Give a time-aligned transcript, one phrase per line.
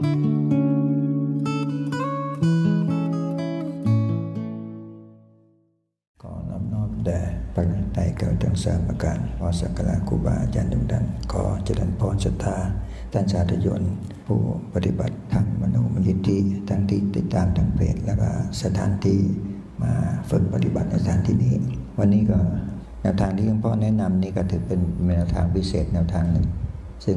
[0.00, 12.56] พระนัไตรเกิดทั้งสามประการขอสักการะครูบาอาจารย์ทุกท่านขอเจริญพรศรัทธา
[13.12, 13.82] ท่านสาธุชน
[14.26, 14.38] ผู้
[14.74, 16.38] ปฏิบัติธรรมมโนมยิทธิ
[16.68, 18.28] ทั้งที่ติดตามทางเพจแล้วก็
[18.62, 19.20] สถานที่
[19.82, 19.92] มา
[20.30, 21.54] ฝึกปฏิบัติในสถานที่นี้
[21.98, 22.38] วันนี้ก็
[23.02, 26.46] แนวทางที่หลวงพ่อแนะนำนี่ก็ถือเป็นแนวทางพิเศษแนวทางหนึ่ง
[27.04, 27.16] ซึ่ง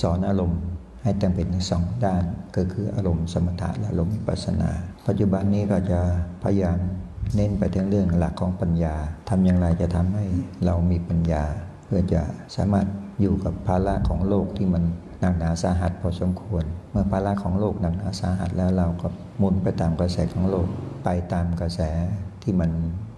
[0.00, 0.60] สอนอารมณ์
[1.02, 2.24] ให้แต่งเป็นทั้งสองด้าน
[2.56, 4.70] ก็คืออารมณ์สมถะและอารมณ์วิปัสสนา
[5.06, 6.00] ปัจจุบันนี้ก็จะ
[6.42, 6.78] พยายาม
[7.34, 8.94] เน้นไปทั้งเรื่องหลักของปัญญา
[9.28, 10.24] ทำอย่างไรจะทำให้
[10.64, 11.44] เรามีปัญญา
[11.84, 12.22] เพื่อจะ
[12.56, 12.86] สามารถ
[13.20, 14.84] อยู่กับภาระของโลกที่มัน
[15.20, 20.68] หนักหนาสาหัสพอสมควร เมื่อภาระของโลกหนักหนาสาหัสแล้วเราก็หมุนไปตามกระแสของโลก
[21.04, 21.80] ไปตามกระแส
[22.42, 22.70] ที่มัน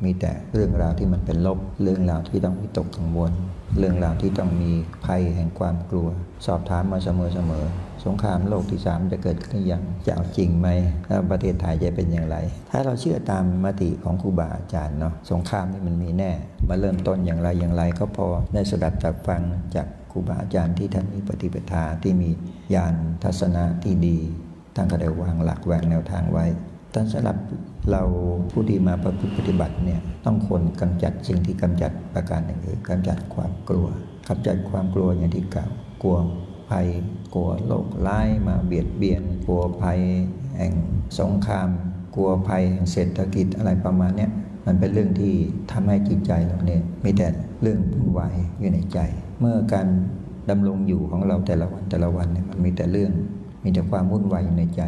[0.05, 3.33] มีแต่เรื่องราวที่มันเป็นลบ เรื่องราวที่ต้องวิตกกังวล
[3.79, 4.73] เรื่องราวที่ต้องมี
[5.05, 6.09] ภัยแห่งความกลัว
[6.47, 7.63] สอบถามมาเสมอๆสมอ
[8.05, 10.69] สงครามโลกที่สามจะเกิดขึ้นย่างจะเอาจริงไหม
[11.07, 12.37] แล้วประเทศไทยจะเป็นอย่างไร
[12.71, 16.33] ถ้าเราเชื่อตามมติของครูบาอาจารย์เนาะสงครามนี่มันมีแน่
[16.69, 19.43] มาเริ่มต้นอย่างไรอย่างไรก็พอได้สดับจากฟัง
[19.77, 22.31] จากครูบาอาจารย์ที่ท่านมีปฏิปทาที่มี
[22.75, 24.19] ญาณทัศนะที่ดี
[24.75, 26.45] ท่านก็ได้วางหลักวางแนวทางไว้
[26.95, 27.37] ท่านสำหรับ
[27.91, 28.03] เรา
[28.51, 33.87] ผู้ที่มาประพฤติปฏิบัติเนี่ยต้องคนกำจัดสิ่งที่กำจัดประการหนึ่งคือกำจัดความกลัว
[34.29, 35.73] กำจัดความกลัวอย่างที่กล่าว
[36.05, 36.19] กลัว
[36.71, 36.87] ภัย
[37.35, 40.01] กลัวโรคร้ายมาเบียดเบียน กลัวภัย
[40.59, 40.73] แห่ง
[41.21, 41.69] สงคราม
[42.15, 44.31] กลัวภัยแห่งเศรษฐกิจอะไรประมาณเนี้ย
[44.67, 45.35] มันเป็นเรื่องที่
[45.71, 47.29] ทำให้จิตใจเราเนี่ยมีแต่
[47.63, 48.99] เรื่องวุ่นวายอยู่ในใจ
[49.41, 49.87] เมื่อการ
[50.51, 53.13] ดำรงอยู่ของเราแต่ละวันแต่ละวันเนี่ยมันมีแต่เรื่อง
[53.65, 54.83] มีแต่ความวุ่นวายอยู่ในใจ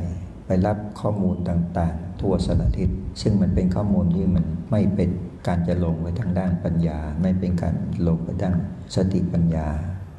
[0.47, 2.89] ไปรับข้อมูลต่างๆ ทั่วสารทิศ
[3.21, 5.11] ซึ่งมันเป็นข้อมูลที่มันไม่เป็น
[5.47, 7.75] การจะลงไปทางด้านปัญญา ไม่เป็นการ
[8.07, 8.55] ลงไปด้าน
[8.95, 9.69] สติปัญญา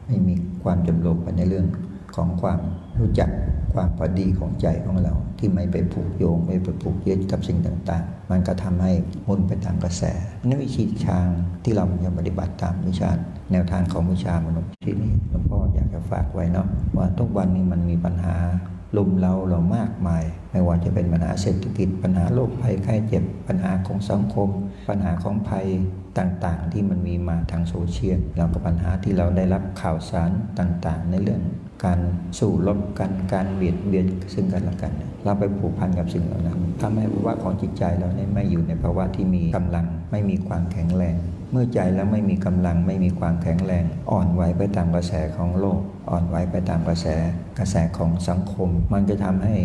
[0.08, 1.66] ไม่มีความจำลงไปในเรื่อง
[2.16, 2.60] ของความ
[3.00, 3.30] รู้จัก
[3.74, 8.92] ความพอดีของใจของเรา ที่ไม่ไปผูกโยง ไม่ไปผูกยึดกับสิ่งต่างๆ มันก็ทำให้
[9.28, 10.04] มุนไปตามกระแส
[10.48, 11.28] นั่นวิธีทาง
[11.64, 13.10] ที่เราจะปฏิบัติตามวิชา
[13.52, 16.68] แนวทางของวิชามนุษย์ที่นี่หลวงพ่ออยากจะฝากไว้เนาะ
[16.98, 18.36] ว่าทุกวันนี้มันมีปัญหา
[18.96, 24.50] ลุมเราเรามากมาย ไม่ว่าจะเป็นปัญหาเศรษฐกิจ ปัญหาโรคภัยไข้เจ็บ ปัญหาของสังคม
[24.90, 25.68] ปัญหาของภัย
[26.18, 31.42] ต่างๆ ที่มันมีมาทางโซเชียลแล้วก็ปัญหาที่เราได้รับข่าวสารต่างๆ ในเรื่อง
[31.86, 32.00] การ
[32.40, 34.92] สู้รบกันการเบียดเบียนซึ่งกันและกัน
[35.26, 41.16] เราไปผูกพันกับสิ่งเหล่านั้นทำให้ภาวะของจิตใจเราเนี่ยไม่อยู่ในภาวะที่มีกำลังไม่มีความแข็งแรง
[41.52, 47.08] เมื่อใจแล้วไม่มีกำลังไม่มีความแข็งแรง อ่อนไหวไปตามกระแสของโลก อ่อนไหวไปตามกระแส
[47.60, 49.56] กระแสของสังคม มันจะทำให้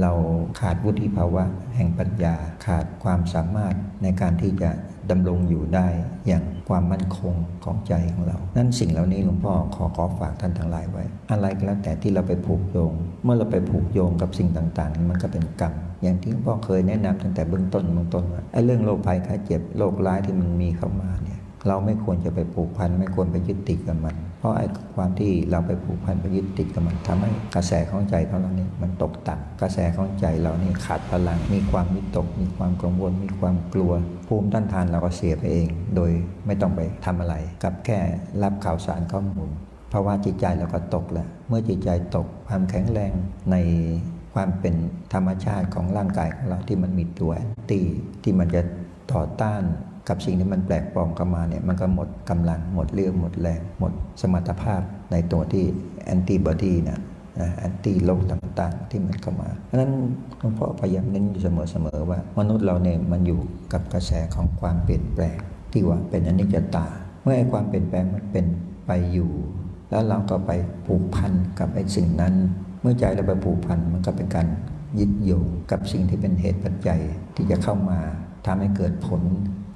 [0.00, 0.12] เรา
[0.60, 1.44] ขาดวุฒิภาวะ
[1.76, 2.34] แห่งปัญญา
[2.66, 4.70] ขาดความสามารถในการที่จะ
[5.10, 5.86] ดำรงอยู่ได้
[6.26, 7.34] อย่างความมั่นคง
[7.64, 12.92] ของใจของเรา นั่นสิ่งเหล่านี้หลวงพ่อขอขอฝากท่านทั้งหลายไว้ อะไรก็แล้วแต่ที่เราไปผูกโยง
[13.24, 24.66] เมื่อเราไปผูกโยงกับสิ่งต่างๆ มันก็เป็นกรรม อย่างที่หลวงพ่อเคยแนะนำตั้งแต่เบื้องต้นเบื้องต้นว่าไอ้เรื่องโรคภัยไข้เจ็บโรคร้ายที่มันมีเข้ามาเนี่ยเราไม่ควรจะไปผูกพันไม่ควรไปยึดติดกับมัน เพราะไอ้
[24.96, 33.92] ความที่เราไปผูกพันไปยึดติดกับมันทำให้กระแสของใจของเราเนี่ยมันตกต่ำกระแสของใจเรานี่ขาดพลัง มีความวิตก มีความกังวล มีความกลัว
[34.28, 36.10] ภูมิต้านทานเราก็เสียไปเอง โดย
[36.46, 37.98] ไม่ต้องไปทำอะไร กับแค่
[38.42, 39.50] รับข่าวสารข้อมูล
[39.90, 43.12] เพราะว่าจิตใจเราก็ตกแล้ว เมื่อจิตใจตกความแข็งแรง
[43.50, 43.56] ใน
[44.34, 44.74] ความเป็น
[45.12, 47.32] ธรรมชาติของร่างกายของเราที่มันมีตัว
[47.70, 47.80] ตี
[48.22, 48.62] ที่มันจะ
[49.12, 49.62] ต่อต้าน
[50.08, 54.80] กับสิ่งที่มันแปลกปลอมเข้ามาเนี่ยมันก็หมดกำลังหมดเรื่องหมดแรง หมดสมรรถภาพ
[55.12, 55.64] ในตัวที่
[56.04, 57.00] แอนติบอดีนะ
[57.58, 59.90] แอนตี้โรคต่างๆ ที่มันเข้ามาเพราะฉะนั้น
[60.38, 63.40] หลวงพ่อพยายามเน้นอยู่เสมอๆว่า มนุษย์เราเนี่ยมันอยู่
[63.72, 65.36] กับกระแสของความเปลี่ยนแปลง
[65.72, 66.86] ที่ว่าเป็นอนิจจตา
[67.22, 68.46] เมื่อไอ้ความเปลี่ยนแปลงมันเป็น
[68.86, 69.32] ไปอยู่
[69.90, 70.50] แล้วเราก็ไป
[70.86, 72.34] ผูกพันกับไอ้สิ่งนั้น
[72.80, 74.46] เมื่อใจเราไปผูกพันมันก็เป็นการ
[74.98, 77.00] ยึดโยงกับสิ่งที่เป็นเหตุปัจจัย
[77.36, 77.98] ที่จะเข้ามา
[78.46, 79.22] ทำให้เกิดผล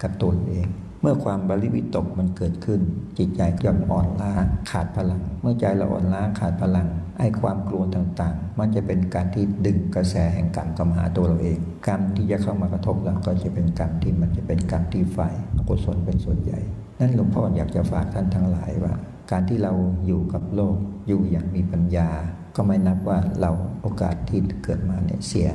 [0.03, 0.69] กับตนเอง
[1.03, 2.81] เมื่อความบริวิตกมันเกิดขึ้น
[3.19, 4.33] จิตใจย่อมอ่อนล้า
[4.71, 6.89] ขาดพลัง เมื่อใจเราอ่อนล้าขาดพลัง
[7.19, 11.59] ไอ้ความกลัวต่างๆ มันจะเป็นการที่ดึงกระแสแห่งกรรมเข้ามหาตัวเราเอง
[11.89, 16.61] กรรมที่จะเข้ามากระทบเราก็จะเป็นกรรมที่มันจะเป็นกรรมที่ฝ่ายอกุศลเป็นส่วนใหญ่
[16.99, 18.95] นั่นหลวงพ่ออยากจะฝากท่านทั้งหลายว่า
[19.31, 19.73] การที่เรา
[20.07, 20.77] อยู่กับโลก
[21.09, 22.09] อยู่อย่างมีปัญญา
[22.57, 23.51] ก็ไม่นับว่าเรา
[23.83, 25.49] โอกาสที่เกิดมาเนี่ยเสีย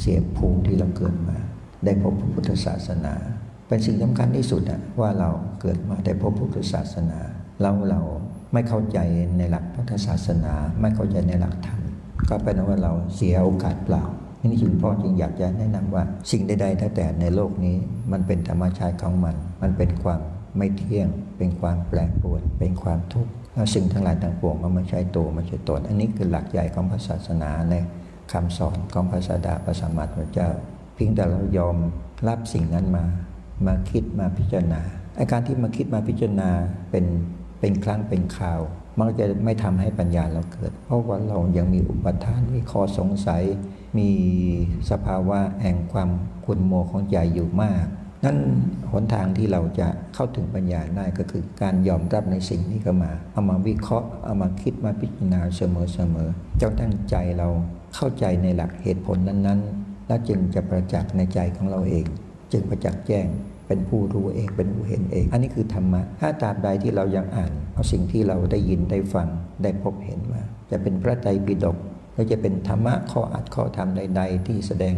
[0.00, 1.36] เสียภูมิที่เราเกิดมา
[1.84, 3.14] ได้พบพระพุทธศาสนา
[3.68, 5.30] เป็นสิ่งสำคัญที่สุดอะว่าเรา
[5.60, 7.18] เกิดมาได้พบพุทธศาสนา
[7.62, 8.00] เราเรา
[8.52, 8.98] ไม่เข้าใจ
[9.38, 11.80] ในหลักพุทธศาสนา ไม่เข้าใจในหลักธรรม
[12.28, 14.04] ก็เป็นว่าเราเสียโอกาสเปล่า
[14.40, 17.76] นี่จึงพ่อจึงอยากจะแนะนำว่า สิ่งใดๆทั้งแต่ในโลกนี้
[18.12, 20.20] มันเป็นธรรมชาติของมัน มันเป็นความ
[20.56, 27.74] ไม่เที่ยง เป็นความแปรปรวน เป็นความทุกข์แล้วสิ่งทั้งหลายต่างปวงก็ไม่ใช่ตัวไม่ใช่ตนอันนี้คือหลักใหญ่ของพระศาสนาใน
[28.32, 30.50] คำสอนของพระสาดาพระสัมมาสัมพุทธเจ้า
[30.94, 31.76] เพียงแต่เรายอม
[32.28, 33.04] รับสิ่งนั้นมา
[33.66, 34.80] มาคิดมาพิจารณา
[35.18, 36.50] อาการที่มาคิดมาพิจารณา
[36.90, 37.04] เป็น
[37.60, 38.60] เป็นครั้งเป็นคราว
[38.98, 43.42] มันจะไม่ทำให้ปัญญาเราเกิด เพราะว่าเรายังมีอุปทานมีข้อสงสัย
[43.98, 44.10] มี
[44.90, 46.10] สภาวะแห่งความ
[46.44, 47.84] ขุ่นโมของใจอยู่มาก
[48.24, 48.38] นั่น
[48.92, 55.62] หนทางที่เราจะเข้าถึงปัญญาได้ก็คือการยอมรับในสิ่งที่เข้ามา เอามาวิเคราะห์ เอามาคิดมาพิจารณาเส
[56.14, 57.48] มอๆจนตั้งใจเรา
[57.94, 62.06] เข้าใจในหลักเหตุผลนั้นๆ แล้วจึงจะประจักษ์ในใจของเราเอง
[62.52, 63.26] จึงประจักษ์แจ้ง
[63.66, 69.28] เป็นผู้รู้เองเป็นผู้เห็นเอง อันนี้คือธรรมะถ้าตราบใดที่เรายังอ่านเอาสิ่งที่เราได้ยินได้ฟัง
[69.62, 71.76] ได้พบเห็นมา จะเป็นพระไตรปิฎก
[72.12, 74.94] หรือจะเป็นธรรมะข้ออัดข้อธรรมใด ๆ ที่แสดง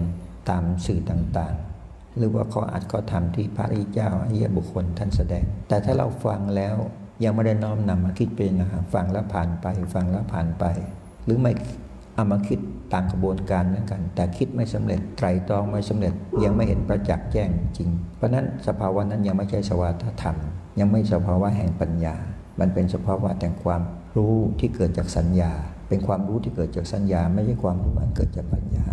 [0.50, 6.76] ตามสื่อต่างๆ หรือว่าข้ออัดข้อธรรมที่พระริเจ้าอริยบุคคลท่านแสดง แต่ถ้าเราฟังแล้ว
[7.25, 10.64] ยังไม่ได้น้อมนำมาคิดเป็นนะฟังแล้วผ่านไป ฟังแล้วผ่านไป
[11.25, 11.53] หรือไม่
[12.14, 12.58] เอามาคิด
[12.92, 16.12] ตามกระบวนการเหมือนกัน แต่คิดไม่สำเร็จไตรตรองไม่สำเร็จ
[16.44, 17.48] ยังไม่เห็นประจักษ์แจ้ง
[17.78, 20.37] จริง เพราะนั้นสภาวะนั้นยังไม่ใช่สวาทธรรม
[20.81, 22.14] ยังไม่สภาวะแห่งปัญญา
[22.60, 23.82] มันเป็นสภาวะแห่งความ
[24.16, 25.52] รู้ที่เกิดจากสัญญา
[25.88, 28.84] เป็นความรู้ที่เกิดจากสัญญา ไม่ใช่ความรู้อันเกิดจากปัญญา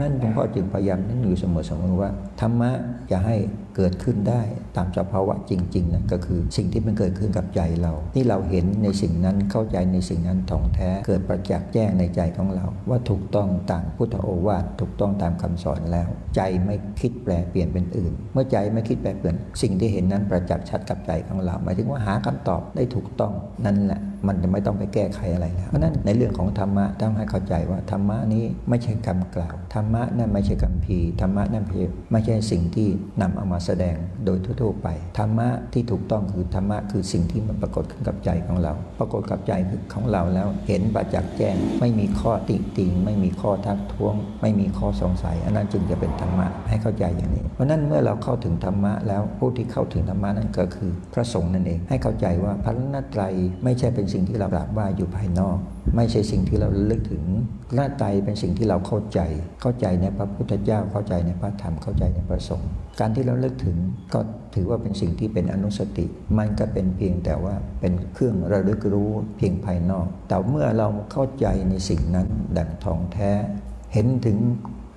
[0.00, 2.10] นั่นหลวงพ่อจึงพยายามนั่นอยู่เสมอเสมอว่า
[2.40, 2.70] ธรรมะ
[3.10, 3.36] จะให้
[3.76, 4.42] เกิดขึ้นได้
[4.76, 23.32] ตามสภาวะจริงๆนะก็คือสิ่งที่มันเกิดขึ้นกับใจเรา ที่เราเห็นในสิ่งนั้นเข้าใจในสิ่งนั้นถ่องแท้เกิดประจักษ์แจ้งในใจของเรา ว่าถูกต้องตามพุทธโอวาทถูกต้องตามคำสอนแล้ว ใจไม่คิดแปลเปลี่ยนเป็นอื่น เมื่อใจไม่คิดแปลเปลี่ยน สิ่งที่เห็นนั้นประจักษ์ชัดกับใจของเรา หมายถึงว่าหาคำตอบได้ถูกต้อง
[23.66, 31.64] นั่นแหละ มันจะไม่ต้องไปแก้ไขอะไรแล้วเพราะนั้นในเรื่องของธรรมะต้องให้เข้าใจว่าธรรมะนี้ไม่ใช่คำกล่าวธรรมะนั่นไม่ใช่คำพีธรรมะนั่น
[32.12, 32.88] ไม่ใช่สิ่งที่
[33.20, 34.88] นำเอามาแสดงโดยทั่วๆไป
[35.18, 39.52] ธรรมะที่ถูกต้องคือธรรมะคือสิ่งที่มันปรากฏขึ้นกับใจของเรา ปรากฏกับใจ
[39.92, 53.22] ของเราแล้วเห็นประจักษ์แจ้ง ไม่มีข้อติติงไม่มีข้อทักท้วง ไม่มีข้อสงสัย อันนั้นจึงจะเป็นธรรมะให้เข้าใจอย่างนี้ เพราะนั้นเมื่อเราเข้าถึงธรรมะแล้วผู้ที่เข้าถึงธรรมะนั้นก็คือ พระสงฆ์นั่นเองให้เข้าใจว่าพระนัตไตร
[53.64, 55.56] ไม่ใช่เป็นสิ่งที่เรากราบไหว้อยู่ภายนอก
[55.96, 57.24] ไม่ใช่สิ่งที่เราลึกถึง
[57.74, 59.20] หน้าไตเป็นสิ่งที่เราเข้าใจ
[59.60, 62.70] เข้าใจในพระพุทธเจ้าเข้าใจในพระธรรมเข้าใจในพระสงฆ์
[63.00, 63.76] การที่เราเลิกถึง
[64.14, 64.20] ก็
[64.54, 66.06] ถือว่าเป็นสิ่งที่เป็นอนุสติ
[66.38, 73.32] มันก็เป็นเพียงแต่ว่าเป็นเครื่องระลึกรู้เพียงภายนอก แต่เมื่อเราเข้าใจในสิ่งนั้นดั่งทองแท้
[73.92, 74.38] เห็นถึง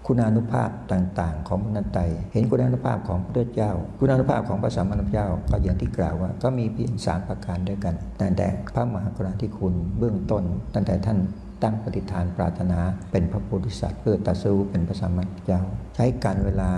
[0.07, 2.00] คุณานุภาพต่างๆ ของพระนันไต
[2.33, 10.44] เห็นคุณานุภาพของพระพุทธเจ้า คุณานุภาพของพระสัมมาสัมพุทธเจ้าก็อย่างที่กล่าวว่า ก็มีเพียงสามประการด้วยกันแต่แต่พระมหากรุณาธิคุณเบื้องต้น
[10.74, 11.18] ตั้งแต่ท่าน
[11.63, 12.80] ตั้งปฏิฐานปรารถนา
[13.12, 15.62] เป็นพระโพธิสัตว์เพื่อตัดสู้เป็นพระสัมมาสัมพุทธเจ้า
[15.95, 16.71] ใช้การเวลา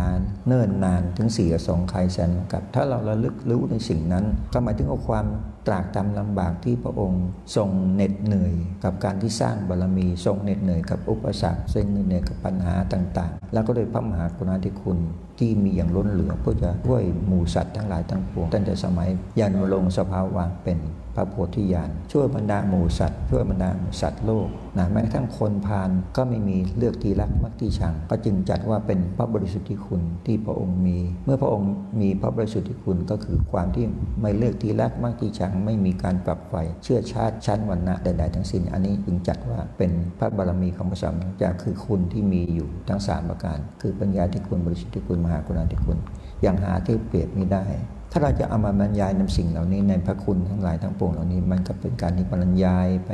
[0.48, 5.26] เนิ่นนานถึงสี่สองไคแสนกับ ถ้าเราระลึกรู้ในสิ่งนั้น ก็หมายถึงเอาความ
[5.68, 8.54] ตรากตรำลำบากที่พระองค์ทรงเหน็ดเหนื่อย
[8.84, 14.98] กับการที่สร้างบารมีทรงเหน็ดเหนื่อยกับอุปสรรคทรงเหน็ดเหนื่อยกับปัญหาต่างๆ แล้วก็โดยพระมหากรุณาธิคุณ
[15.40, 19.10] ที่มีอย่างล้นเหลือเพื่อจะช่วยหมู่สัตว์ทั้งหลายทั้งปวงตั้งแต่สมัย
[19.40, 20.78] ยานลงสภาวะเป็น
[21.20, 23.70] ระโพธิญาณช่วยบรรดาหมูสัตว์ช่วยบรรดา
[24.02, 31.72] สัตว์โลกนะแม้กระทั่งคนพานก็ไม่มีเลือกที่รักมักที่ชัง ก็จึงจัดว่าเป็นพระบริสุทธิคุณที่พระองค์มี เมื่อพระองค์
[32.02, 33.86] มีพระบริสุทธิคุณก็คือความที่
[34.22, 45.98] ไม่เลือกที่รักมักที่ชัง ไม่มีการปรับไฟเชื่อชาติชั้นวรรณะใดๆทั้งสิ้น อันนี้จึงจัดว่าเป็นพระบารมีของพระสัมมาสัมพุทธเจ้าคือคุณที่มีอยู่ทั้ง3ประการ คือปัญญาที่คุณบริสุทธิคุณมหากรุณาธิคุณ
[46.42, 47.66] อย่างหาที่เปรียบไม่ได้
[48.12, 53.12] ถ้าเราจะเอามาบรรยายนำสิ่งเหล่านี้ในพระคุณทั้งหลายทั้งปวงเหล่านี้ มันก็เป็นการที่บรรยายไป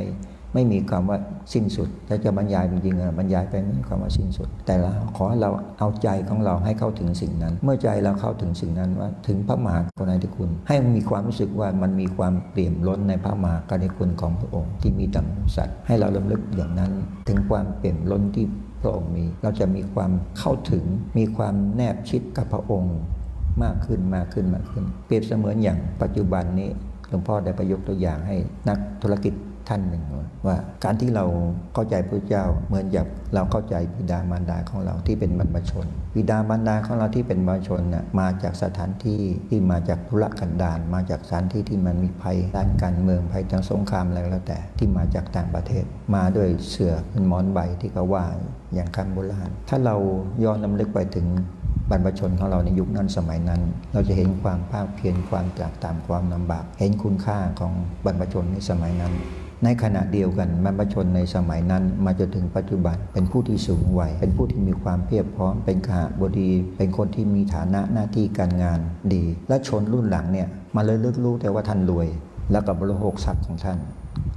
[0.53, 1.17] ไม่มีคำว่า
[1.53, 5.49] สิ้นสุดถ้าจะบรรยายจริงๆบรรยายไปไม่มีคำว่าสิ้นสุด แต่เราขอเรา
[5.79, 16.91] เอาใจของเราให้เข้าถึงสิ่งนั้น เมื่อใจเราเข้าถึงสิ่งนั้นว่าถึงพระมหากรุณาธิคุณ ให้มีความรู้สึกว่ามันมีความเปี่ยมล้นในพระมหากรุณาธิคุณของพระองค์ ที่มีต่ำสัตว์ให้เราลำลึกอย่างนั้น
[17.27, 18.45] ถึงความเปี่ยมล้นที่
[18.81, 20.83] พระองค์มี เราจะมีความเข้าถึง
[21.17, 22.95] มีความแนบชิดกับพระองค์
[23.63, 26.69] มากขึ้นมากขึ้นมากขึ้น เปรียบเสมือนอย่างปัจจุบันนี้
[27.09, 28.37] หลวงพ่อได้ประยกตัวอย่างให้
[28.69, 29.33] นักธุรกิจ
[29.69, 30.03] ท่านหนึ่ง
[30.47, 31.25] ว่าการที่เรา
[31.73, 45.83] เข้าใจพระเจ้าเหมือนอย่างเราเข้าใจบิดามารดาของเราที่เป็นบรรพชนบิดามารดาของเราที่เป็นบรรพชนน่ะมาจากสถานที่ที่มาจากธุรกันดารมาจากสถานที่ที่มันมีภัยด้านการเมืองภัยทางสงครามอะไรแล้วแต่ที่มาจากต่างประเทศ
[46.15, 48.25] มาด้วยเสือเป็นมอนใบที่เขาว่า
[48.73, 49.95] อย่างคำโบราณถ้าเรา
[50.43, 51.27] ย้อนนำลึกไปถึง
[51.89, 53.61] บรรพชนของเราในยุคนั้นสมัยนั้น
[53.93, 57.73] เราจะเห็นความภาคเพียรความจากตามความลำบาก เห็นคุณค่าของ
[58.05, 59.13] บรรพชนในสมัยนั้น
[59.63, 68.79] ในขณะเดียวกันบรรพชนในสมัยนั้น มาจนถึงปัจจุบันเป็นผู้ที่สูงวัยเป็นผู้ที่มีความเพียบพร้อม เป็นขาบดี เป็นคนที่มีฐานะหน้าที่การงาน
[69.13, 72.07] ดี และชนรุ่นหลังเนี่ยมาเลยเลือกรู้แต่ว่าท่านรวย
[72.51, 73.77] แล้วกับบริโภคทรัพย์ของท่าน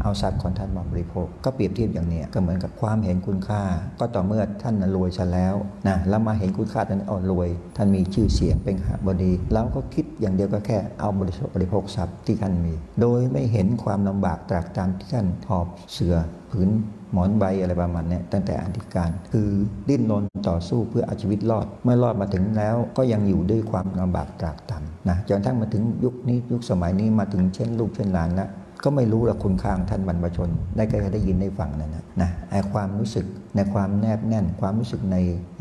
[0.03, 3.63] เอาทรัพย์ของท่านมาบริโภค ก็เปรียบเทียบอย่างนี้ก็เหมือนกับความเห็นคุณค่า
[4.01, 5.55] ก็ต่อเมื่อท่านรวยซะแล้ว
[5.89, 16.15] นะแล้วมาเห็นคุณค่าท่านอ๋อนรวย ท่านมีชื่อเสียงเป็นหาบดีเราก็คิดอย่างเดียวก็แค่เอาบริโภคบริโภคทรัพย์ที่ท่านมี โดยไม่เห็นความลำบากตรากตรำที่ท่านหอบเสือ
[16.51, 16.71] ผืน
[17.13, 19.49] หมอนใบอะไรประมาณนี้ตั้งแต่อธิการ คือ
[19.89, 28.49] ดิ้นรนต่อสู้เพื่อเอาชีวิตรอด เมื่อรอดมาถึงแล้วก็ยังอยู่ด้วยความลำบากตรากตรำนะจนทั้งมาถึงยุคนี้ยุคสมัยนี้มาถึงเช่นลูกเช่นหลานแล้ว
[28.85, 35.17] ก็ไม่รู้ละคุณค่างท่านบรรพชน ได้แค่ได้ยินได้ฟังนั่นนะนะไอความรู้สึกในความแนบแน่น ความรู้สึกใน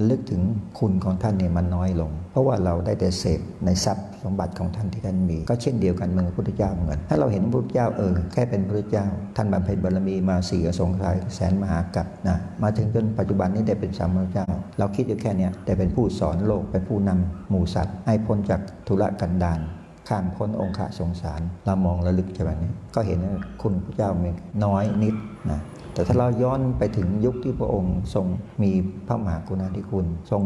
[0.09, 0.41] ลึกถึง
[0.79, 9.05] คุณของท่านเนี่ยมันน้อยลง เพราะว่าเราได้แต่เสพในทรัพย์สมบัติของท่านที่ท่านมี ก็เช่นเดียวกันเมืองพุทธเจ้าเหมือนถ้าเราเห็นพระพุทธเจ้าเออแค่เป็นพระพุทธเจ้า
[9.36, 14.47] ท่านบำเพ็ญบารมีมาสี่อสงไขยแสนมหากัปนะมาถึงจนปัจจุบันนี้ได้เป็นสามพระเจ้า
[14.77, 19.59] เราคิดอยู่แค่เนี้ยได้เป็นผู้สอนโลกเป็นผู้นำหมู่สัตว์ให้พ้นจากธุระกันดาร
[20.08, 24.30] ข้ามพ้นองค์ขะสงสารเรามองระลึกใช่ไหมนี้ ก็เห็นว่าคุณพระเจ้ามี
[24.66, 25.16] น้อยนิด
[25.52, 25.62] นะ
[25.94, 28.26] แต่ถ้าเราย้อนไปถึงยุคที่พระองค์ทรง
[28.64, 28.72] มี
[29.08, 30.44] พระมหากรุณาธิคุณ ทรง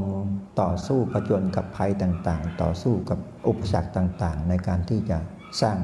[0.62, 5.18] ต่อสู้ประจนกับภัยต่างๆ ต่อสู้กับอุปสรรคต่างๆ ในการที่จะ
[5.62, 5.77] สร้าง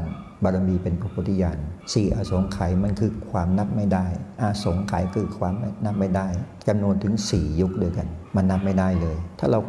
[0.43, 1.57] บารมีเป็นพระพุทธญาณ
[1.93, 4.05] สี่อสงไขยมันคือความนับไม่ได้
[4.41, 5.53] อาสงไขยคือความ
[5.85, 6.27] นับไม่ได้
[6.67, 9.59] จำนวนถึงสี่ยุคเดียวกัน มันนับไม่ได้เลย ถ้าเรา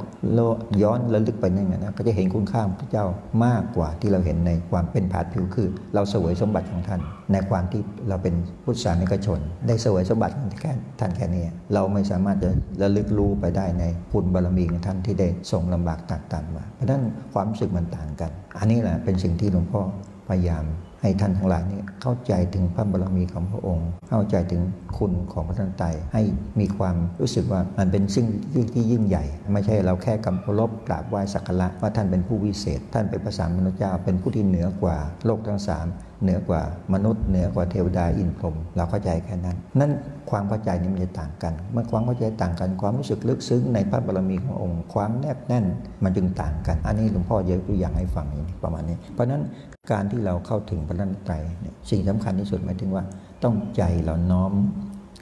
[0.83, 3.07] ย้อนระลึกไปนั่นนะก็จะเห็นคุณค่าของพระเจ้า
[3.45, 7.01] มากกว่าที่เราเห็นในความเป็นผาดผิวคือ เราสวยสมบัติของท่าน
[7.33, 8.35] ในความที่เราเป็น
[8.65, 10.51] พุทธศาสนิกชน ได้สวยสมบัติของ
[11.01, 11.45] ท่านแค่นี้
[11.75, 12.51] เราไม่สามารถจะ
[12.83, 19.83] ระลึกรู้ไปได้ในคุณบารมีของท่านที่ได้ทรงลำบากตักตามมาเพราะฉะนั้นความรู้สึกมันต่างกัน อันนี้แหละเป็นสิ่งที่หลวงพ่อ
[20.29, 20.65] พยายาม
[21.03, 24.63] ให้ท่านทั้งหลายนี่เข้าใจถึงพระบารมีของพระองค์ เข้าใจถึง
[24.99, 26.23] คุณของพระท่านไตให้
[26.61, 28.27] มีความรู้สึกว่ามันเป็นสิ่ง
[28.75, 35.87] ที่ยิ่งใหญ่ ไม่ใช่เราแค่กำเคารพกราบไหว้สักการะว่าท่านเป็นผู้วิเศษ ท่านเป็นภาษามนุษย์เจ้าเป็นผู้ที่เหนือกว่าโลกทั้งสาม
[36.23, 36.63] เหนือกว่า
[36.95, 39.93] มนุษย์เหนือกว่าเทวดาอินพรหมเราเข้าใจแค่นั้น นั่น
[40.31, 45.65] ความเข้าใจนี้มันจะต่างกัน เมื่อความเข้าใจต่างกันความรู้สึกลึกซึ้งในพระบารมีขององค์ ความแนบแน่น
[46.05, 48.27] มันจึงต่างกัน อันนี้หลวงพ่อเยอะตัวอย่างให้ฟัง
[48.63, 49.43] ประมาณนี้ เพราะนั้น
[49.91, 51.43] การที่เราเข้าถึงพระนันตรัย
[51.91, 53.05] สิ่งสำคัญที่สุดหมายถึงว่า
[53.45, 54.53] ต้องใจเราน้อม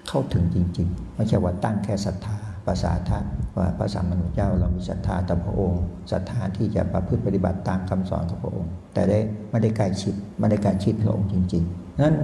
[0.08, 3.18] เข้าถึงจริง ๆ ไม่ใช่ว่าตั้งแค่ศรัทธาภาษาทะ
[3.56, 5.82] ว่าพระสัมมาสัมพุทธเจ้าเรามีศรัทธาต่อพระองค์
[6.12, 9.18] ศรัทธาที่จะประพฤติปฏิบัติตามคำสอนของพระองค์ แต่ได้
[9.50, 12.16] ไม่ได้ใกล้ชิดไม่ได้ใกล้ชิดพระองค์จริงๆนั้น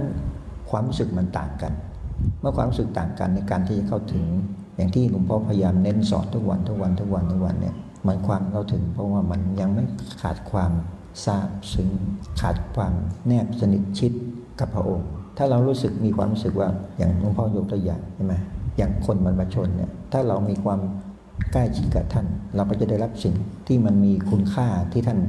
[0.69, 1.73] ความรู้สึกมันต่างกัน
[2.39, 4.25] เมื่อความรู้สึกต่างกันในการที่จะเข้าถึง
[4.75, 7.75] อย่างที่หลวงพ่อพยายามเน้นสอนทุกวันทุกวันทุกวันทุกวันเนี่ย
[8.07, 9.83] มันความเข้าถึงเพราะว่ามันยังไม่
[10.21, 10.71] ขาดความ
[11.25, 11.89] ทราบซึ้ง
[12.41, 12.93] ขาดความ
[13.27, 14.11] แนบสนิทชิด
[14.59, 18.33] กับพระองค์ ถ้าเรารู้สึกมีความรู้สึกว่าอย่างหลวงพ่อยกตัวอย่างใช่ไหม
[18.77, 20.79] อย่างคนบรรพชนเนี่ยถ้าเรามีความ
[21.51, 23.35] ใกล้ชิดกับท่าน เราก็จะได้รับสิ่ง
[23.67, 25.19] ที่มันมีคุณค่าที่ท่าน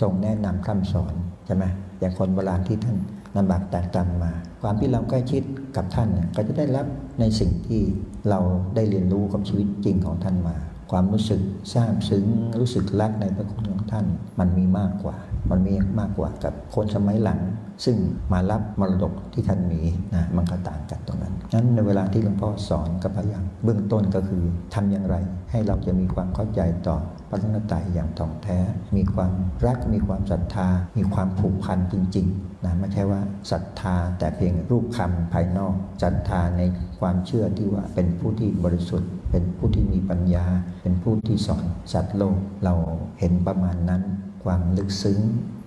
[0.00, 1.14] ทรงแนะนำคำสอน
[1.46, 1.64] ใช่ไหม
[2.00, 2.96] อย่างคนโบราณที่ท่าน
[3.36, 5.42] นำบักแตกตามมา ความที่เราใกล้ชิด
[5.76, 6.86] กับท่านก็จะได้รับ
[7.20, 7.82] ในสิ่งที่
[8.28, 8.38] เรา
[8.74, 10.56] ได้เรียนรู้กับชีวิตจริงของท่านมา
[10.92, 11.40] ความรู้สึก
[11.74, 12.26] ทราบซึ้ง
[12.60, 14.06] รู้สึกรักในพระคุณของท่าน
[14.38, 15.16] มันมีมากกว่า
[15.50, 17.40] มันมีมากกว่ากับคนสมัยหลัง
[17.84, 17.96] ซึ่ง
[18.32, 19.82] มารับมรดกที่ท่านมี
[20.14, 25.16] นะมันก็ต่างกันตรงนั้นนั้นในเวลาที่หลวงพ่อสอนกับพยังเบื้องต้นก็คือทำอย่างไร
[25.50, 26.96] ให้เราจะมีความเข้าใจต่อ
[27.30, 28.58] พระรัตนตรัยอย่างท่องแท้
[28.96, 29.32] มีความ
[29.66, 36.62] รักมีความศรัทธา มีความผูกพันจริงๆนะไม่ใช่ว่าศรัทธาแต่เพียงรูปคำภายนอกศรัทธาใน
[37.00, 40.44] ความเชื่อที่ว่าเป็นผู้ที่บริสุทธิ์ เป็นผู้ที่มีปัญญา
[40.82, 42.74] เป็นผู้ที่สอนสัตว์โลกเรา
[43.18, 44.02] เห็นประมาณนั้น
[44.46, 45.20] ความลึกซึ้ง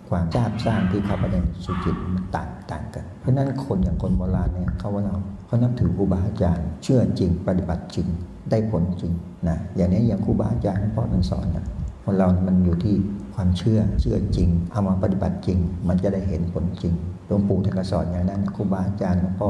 [0.09, 8.07] ความทราบสร้างที่เข้าไปในสุจิตมันต่างต่างกัน เพราะนั้นคนอย่างคนโบราณเนี่ยเขาว่าเราเขานับถือครูบาอาจารย์ เชื่อจริงปฏิบัติจริง
[8.49, 9.13] ได้ผลจริง
[9.47, 11.65] นะอย่างนี้อย่างครูบาอาจารย์พ่อท่านสอนนะ
[12.03, 12.95] คนเรา มันอยู่ที่
[13.35, 15.57] ความเชื่อเชื่อจริง เอามาปฏิบัติจริง
[15.87, 16.93] มันจะได้เห็นผลจริง
[17.27, 19.49] หลวงปู่ท่านก็สอนอย่างนั้นครูบาอาจารย์หลวงพ่อ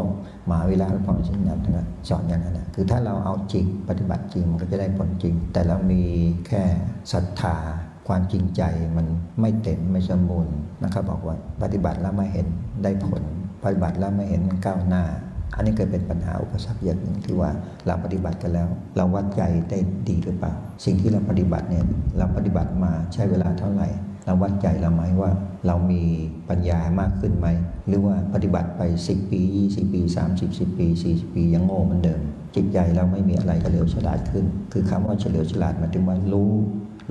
[0.49, 6.03] มหาวิลาหลวงพ่อชินยันท่านก็สอนอย่างนั้นนะคือถ้าเราเอาจริงปฏิบัติจริงมันก็จะได้ผลจริง แต่เรามี
[6.47, 6.63] แค่
[7.11, 7.55] ศรัทธา
[8.09, 8.61] ความจริงใจ
[8.97, 9.07] มัน
[9.41, 12.47] ไม่เต็มไม่สมบูรณ์นะครับ บอกว่าปฏิบัติแล้วไม่เห็น
[12.83, 13.23] ได้ผล
[13.63, 15.03] ปฏิบัติแล้วไม่เห็นมันก้าวหน้า
[15.55, 17.49] อันนี้เกิดเป็นปัญหาอุปสรรคอย่างหนึ่งที่ว่า
[17.87, 20.53] เราปฏิบัติกันแล้ว เราวัดใจได้ดีหรือเปล่า
[20.85, 21.85] สิ่งที่เราปฏิบัติเนี่ย
[22.17, 23.89] เราปฏิบัติมาใช้เวลาเท่าไหร่
[24.25, 25.31] เราวัดใจเราไหมว่า
[25.67, 26.03] เรามี
[26.49, 27.47] ปัญญามากขึ้นไหม
[27.87, 30.01] หรือว่าปฏิบัติไป 10 ปี 20 ปี
[30.31, 32.21] 30 10 ปี 40 ปียังโง่เหมือนเดิม
[32.55, 36.53] จิตใจเราไม่มีอะไรเฉลียวฉลาดขึ้น คือคำว่าเฉลียวฉลาดหมายถึงว่ารู้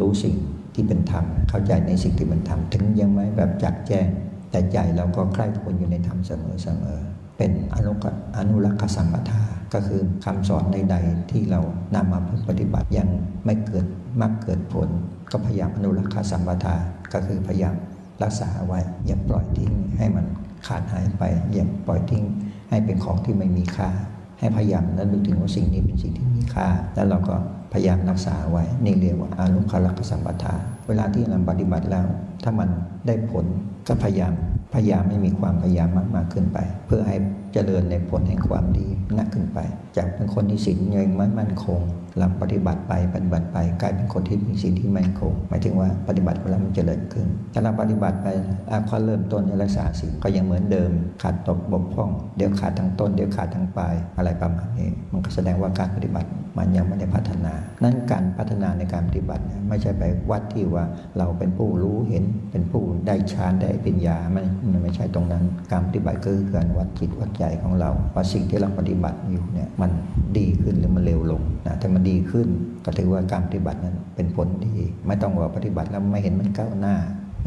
[0.01, 0.37] รู้สิ่ง
[0.79, 4.07] ที่เป็นธรรมเข้าใจในสิ่งที่เป็นธรรมถึงยังไม่แบบจักแจ้ง
[4.51, 6.99] แต่ใจเราก็ใคร่ควรอยู่ในธรรมเสมอเสมอ
[7.37, 7.93] เป็นอนุ
[8.39, 9.43] อนุรักษสัมปทา
[9.75, 11.61] ก็คือคำสอนใดๆที่เรา
[11.95, 13.09] นำมาปฏิบัติยัง
[13.45, 13.87] ไม่เกิด
[14.21, 14.89] มากเกิดผล
[15.33, 16.75] ก็พยายามอนุรักษสัมปทา
[17.13, 17.75] ก็คือพยายาม
[18.23, 20.27] รักษาไว้ อย่าปล่อยทิ้งให้มัน
[20.67, 22.25] ขาดหายไป อย่าปล่อยทิ้ง
[22.71, 23.91] ให้เป็นของที่ไม่มีค่า
[24.39, 27.37] ให้พยายามแล้นึกถึงว่าสิ่งนี้เป็นสิ่งที่มีค่า แล้วเราก็
[27.73, 30.55] พยายามรักษาไว้ นี่เรียกว่าอานุคารักสัมปทา
[30.89, 32.07] เวลาที่เราปฏิบัติแล้ว
[32.45, 32.69] ถ้ามัน
[33.07, 33.45] ได้ผล
[33.89, 34.33] ก็พยายาม
[34.75, 37.17] พยายามให้มีความพยายามมากมากขึ้นไป เพื่อให้
[37.53, 38.89] เจริญในผลแห่งความดี
[39.19, 39.59] นักขึ้นไป
[39.97, 41.81] จากเป็นคนที่ศีลยังมั่นมั่นคง
[42.19, 48.27] หลังปฏิบัติไปปฏิบัติไปกลายเป็นคนที่มีศีลที่มั่นคงหมายถึงว่าปฏิบัติแล้วมันเจริญขึ้น ถ้าเราปฏิบัติไป
[48.71, 50.91] อาข้อเริ่มต้นในรักษาศีลก็ยังเหมือนเดิม
[51.23, 56.29] ขาดตกบกพร่อง เดี๋ยวขาดทั้งต้นเดี๋ยวขาดทั้งปลายอะไรประมาณนี้ มันก็แสดงว่าการปฏิบัติ
[56.59, 60.85] มันยังไม่ได้พัฒนา นั้นการพัฒนาในการปฏิบัติไม่ใช่ไปวัดที่ว่า
[61.19, 69.91] เราเป็นผู้รู้เห็นเป็นผู้ได้ฌานได้ปัญญามันมันไม่ใช่ตรงนั้น การปฏิบัติคือการวัดจิตวัดใจของเราว่าสิ่งที่เราปฏิบัติอยู่เนี่ยมัน
[70.39, 72.49] ดีขึ้นหรือมันเร็วลงนะถ้ามันดีขึ้น
[72.85, 74.75] ก็ถือว่าการปฏิบัตินั้นเป็นผลดี
[75.07, 76.97] ไม่ต้องว่าปฏิบัติแล้วไม่เห็นมันก้าวหน้า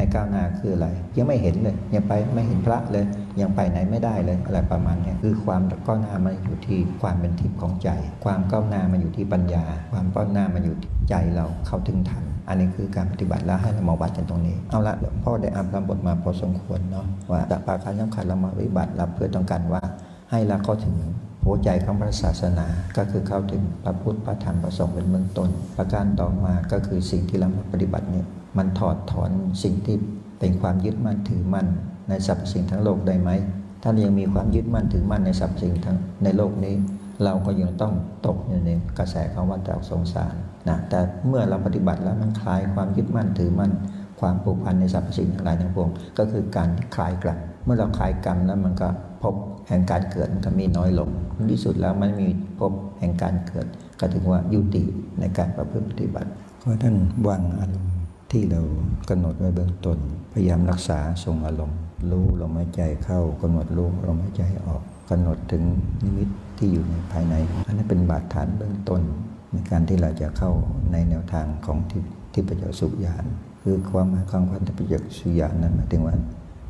[0.01, 3.05] ไม่ก้าวหน้าคืออะไร ยังไม่เห็นเลยยังไปไม่เห็นพระเลย
[3.41, 7.89] ยังไปไหนไม่ได้เลยอะไรประมาณนี้คือความก้าวหน้ามันอยู่ที่ความเป็นทิพย์ของใจ
[8.25, 10.75] ความก้าวหน้ามันอยู่ที่ปัญญา ความก้าวหน้ามันอยู่
[11.09, 19.83] ใจเราเข้าถึงธรรมอันนี้คือการปฏิบัติแล้วให้เรามาวัดกันตรงนี้ เอาละหลวงพ่อได้อ่านพระบทมาพอสมควรเนาะว่าแต่ปาการสำคัญเรามาปฏิบัติเราเพื่อต้องการว่า
[20.31, 20.95] ให้เราเข้าถึง
[21.45, 22.67] หัวใจของพระศาสนา
[22.97, 28.25] ก็คือเข้าถึงพระพุทธพระธรรมพระสงฆ์เป็นเบื้องต้น ประการต่อมาก็คือสิ่งที่เราปฏิบัติเนี่ย
[28.57, 29.31] มันถอดถอน
[29.63, 29.97] สิ่งที่
[30.39, 31.67] เป็นความยึดมั่นถือมั่น
[32.09, 33.29] ในสรรพสิ่งทั้งโลกได้ไหม
[33.83, 36.75] ถ้ายังมีความยึดมั่นถือมั่นในสรรพสิ่งทั้งในโลกนี้
[37.23, 37.93] เราก็ยังต้อง
[38.25, 40.33] ตกอยู่ในกระแสของวัฏจักรสงสาร
[40.69, 43.71] นะแต่เมื่อเราปฏิบัติแล้วมันคลายความยึดมั่นถือมั่น
[44.19, 48.89] ความผูกพันในสรรพสิ่งทั้งหลายทั้งปวงก็คือการคลายกรรมเมื่อเราคลายกรรมแล้วมันก็
[49.23, 49.35] พบ
[49.67, 51.09] แห่งการเกิดมันก็มีน้อยลง
[51.51, 52.27] ที่สุดแล้วมันมี
[52.59, 53.65] พบแห่งการเกิด
[53.99, 54.83] ก็ถึงว่ายุติ
[55.19, 56.95] ในการประพฤติปฏิบัติเพราะท่าน
[57.27, 57.97] วางอารมณ์
[58.31, 58.61] ที่เรา
[59.09, 59.97] กำหนดไว้เบื้องต้น
[60.33, 61.79] พยายามรักษาทรงอารมณ์
[62.11, 65.63] รู้ลมหายใจเข้ากำหนดรู้ลมหายใจออกกำหนดถึง
[66.03, 67.35] นิมิตที่อยู่ในภายใน
[67.67, 69.01] อันนั้นเป็นบาดฐานเบื้องต้น
[69.51, 70.51] ในการที่เราจะเข้า
[70.91, 72.01] ในแนวทางของที่
[72.33, 73.25] ที่ประจักษ์สุญญาณ
[73.63, 76.15] คือความหมายของพันธประจักษ์สุญญาณนั้นหมายถึงว่า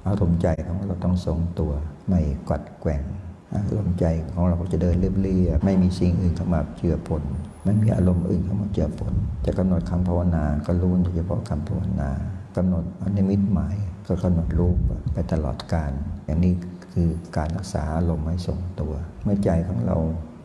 [0.07, 1.71] อารมณ์ใจของเราต้องทรงตัว
[2.07, 3.03] ไม่กัดแกว่ง
[3.55, 7.23] อารมณ์ใจของเราก็จะเดินเรียบๆไม่มีสิ่งอื่นเข้ามาเจือปน
[7.63, 9.13] ไม่มีอารมณ์อื่นเข้ามาเจือปน
[9.45, 12.09] จะกำหนดคำภาวนาก็รู้โดยเฉพาะคำภาวนา
[12.57, 13.75] กำหนดอนิมิตหมาย
[14.07, 14.77] ก็กำหนดรูป
[15.13, 15.91] ไปตลอดการ
[16.25, 16.53] อย่างนี้
[16.93, 19.97] คือการรักษาอารมณ์ให้ทรงตัว เมื่อใจของเรา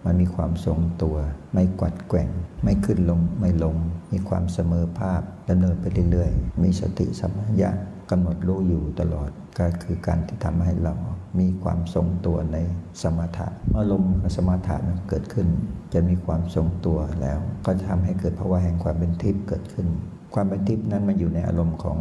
[0.05, 1.17] มันมีความทรงตัว
[1.53, 2.29] ไม่กัดแกว่ง
[2.63, 3.77] ไม่ขึ้นลงไม่ลง
[4.13, 7.71] มีความเสมอภาพดำเนินไปเรื่อยๆ มีสติสัมปชัญญะ
[8.11, 10.95] กำหนดรู้อยู่ตลอดก็คือการที่ทำให้เรา
[11.39, 12.59] มีความทรงตัวใน
[13.03, 15.49] สมถะเมื่อลมกับสมถะมันเกิดขึ้น
[15.95, 19.87] จะมีความทรงตัวแล้ว ก็จะทำให้เกิดภาวะแห่งความเป็นทิพย์เกิดขึ้น
[20.35, 21.99] ความเป็นทิพย์นั้นมันอยู่ในอารมณ์ของ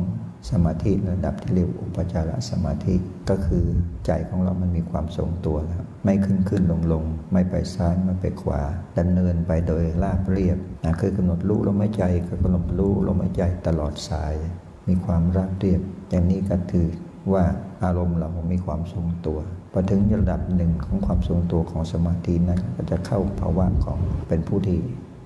[0.51, 2.95] สมาธิระดับที่เรียกอุปจารสมาธิ
[3.29, 3.65] ก็คือ
[4.05, 8.61] ใจของเรามันมีความทรงตัวแล้ว ไม่ขึ้นขึ้นลงลงไม่ไปซ้าย ไม่ไปขวา
[8.99, 14.33] ดำเนินไปโดยราบเรียบนะคือกำหนดรู้ลมหายใจก็กำหนดรู้ลมหายใจตลอดสาย
[14.87, 16.87] มีความราบเรียบ อย่างนี้ก็คือ
[17.33, 17.43] ว่า
[17.83, 19.39] อารมณ์เรามีความทรงตัว
[19.71, 24.79] พอถึงระดับหนึ่งของความทรงตัวของสมาธินั้นก็จะเข้าภาวะของเป็นผู้ที่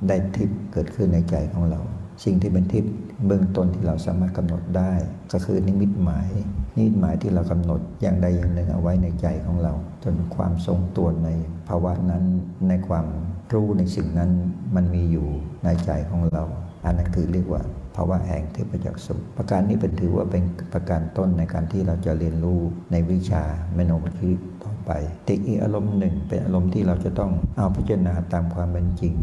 [0.07, 1.81] ได้ทิพย์เกิดขึ้นในใจของเรา
[2.23, 2.93] สิ่งที่เป็นทิพย์
[3.25, 4.93] เบื้องต้นที่เราสามารถกำหนดได้
[5.31, 6.29] ก็คือนิมิตหมาย
[6.75, 11.29] นิมิตหมายที่เรากำหนดอย่างใดอย่างหนึ่งเอาไว้ในใจของเรา จนความทรงตัวใน
[11.69, 12.23] ภาวะนั้น
[12.69, 13.05] ในความ
[13.53, 14.31] รู้ในสิ่งนั้น
[14.75, 15.27] มันมีอยู่
[15.63, 16.43] ในใจของเรา
[16.85, 17.61] อันนั้นคือเรียกว่า
[17.95, 22.59] ภาวะแห่งเทพจักสุประการนี้เป็นถือว่าเป็นประการต้นในการที่เราจะเรียนรู้
[22.91, 23.43] ในวิชา
[23.75, 24.31] เมโนปธิ
[24.63, 24.91] ต่อไป
[25.27, 29.13] ต่อีอารมณ์หนึ่งเป็นอารมณ์ที่เราจะต้องเอาพิจารณาตามความเป็นจริง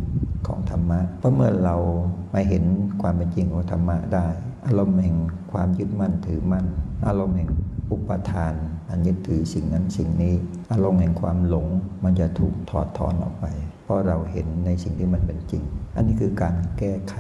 [0.47, 1.77] ของธรรมะ เพราะเมื่อเรา
[2.33, 2.65] มาเห็น
[3.03, 4.27] ความเป็นจริงของธรรมะได้
[4.67, 5.17] อารมณ์แห่ง
[5.53, 6.67] ความยึดมั่นถือมั่น
[7.07, 7.51] อารมณ์แห่ง
[7.91, 8.55] อุปทาน
[8.91, 10.35] อันยึดถือสิ่งนั้นสิ่งนี้
[10.73, 11.67] อารมณ์แห่งความหลง
[12.05, 13.47] มันจะถูกถอดถอนออกไป
[13.85, 15.63] เพราะเราเห็นในสิ่งที่มันเป็นจริง
[15.97, 17.17] อันนี้คือการแก้ไข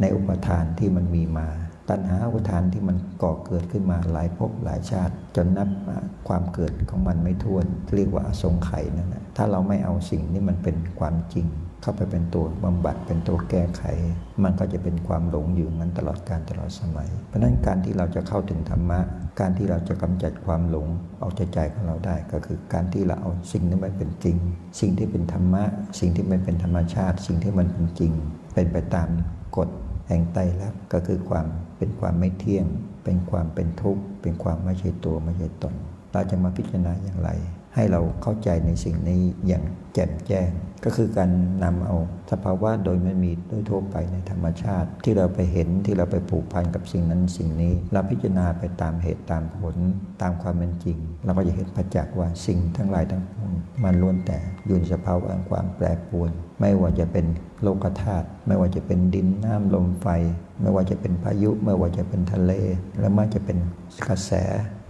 [0.00, 1.48] ในอุปทานที่มันมีมา
[1.90, 5.68] ตัณหาอุปทานที่มันก่อเกิดขึ้นมาหลายภพหลายชาติ จนนับ
[6.28, 11.46] ความเกิดของมันไม่ท้วน เรียกว่าอสงไขยนั่นแหละถ้าเราไม่เอาสิ่งนี้มันเป็นความจริง
[11.82, 13.82] เข้าไปเป็นตัวบำบัดเป็นตัวแก้ไข
[14.42, 19.00] มันก็จะเป็นความหลงอยู่นั้นตลอดการตลอดสมัย เพราะนั้นการที่เราจะเข้าถึงธรรมะ
[19.40, 20.86] การที่เราจะกำจัดความหลง
[21.18, 24.36] เออกจใจของเราได้ ก็คือการที่เราเอาสิ่งที่ไม่เป็นจริง
[24.80, 25.64] สิ่งที่เป็นธรรมะ
[26.00, 28.12] สิ่งที่ไม่เป็นธรรมชาติ สิ่งที่มันเป็นจริง
[28.54, 29.08] เป็นไปตาม
[29.56, 29.68] กฎ
[30.08, 31.46] แห่งไตรลักษณ์ก็คือความ
[31.78, 32.66] เป็นความไม่เที่ยง
[33.04, 35.74] เป็นความเป็นทุกข์เป็นความไม่ใช่ตัวไม่ใช่ตน
[36.12, 37.30] เราจะมาพิจารณาอย่างไร
[37.74, 40.50] ให้เราเข้าใจในสิ่งนี้อย่างแจ่มแจ้ง
[40.84, 41.30] ก็คือการ
[41.64, 41.96] นำเอา
[42.30, 49.76] สภาวะโดยไม่มีโดยทั่วไปในธรรมชาติ ที่เราไปเห็นที่เราไปผูกพันกับสิ่งนั้นสิ่งนี้ เราพิจารณาไปตามเหตุตามผล
[50.22, 53.52] ตามความเป็นจริง เราก็จะเห็นประจักษ์ว่าสิ่งทั้งหลายทั้งปวง
[53.82, 56.30] มันล้วนแต่อยู่ในสภาวะความแปรปรวน
[56.60, 57.26] ไม่ว่าจะเป็น
[57.62, 60.08] โลกธาตุไม่ว่าจะเป็นดินน้ำลมไฟ
[60.60, 62.52] ไม่ว่าจะเป็นพายุ ไม่ว่าจะเป็นทะเล
[63.00, 63.58] และไม่ว่าจะเป็น
[64.08, 64.32] กระแส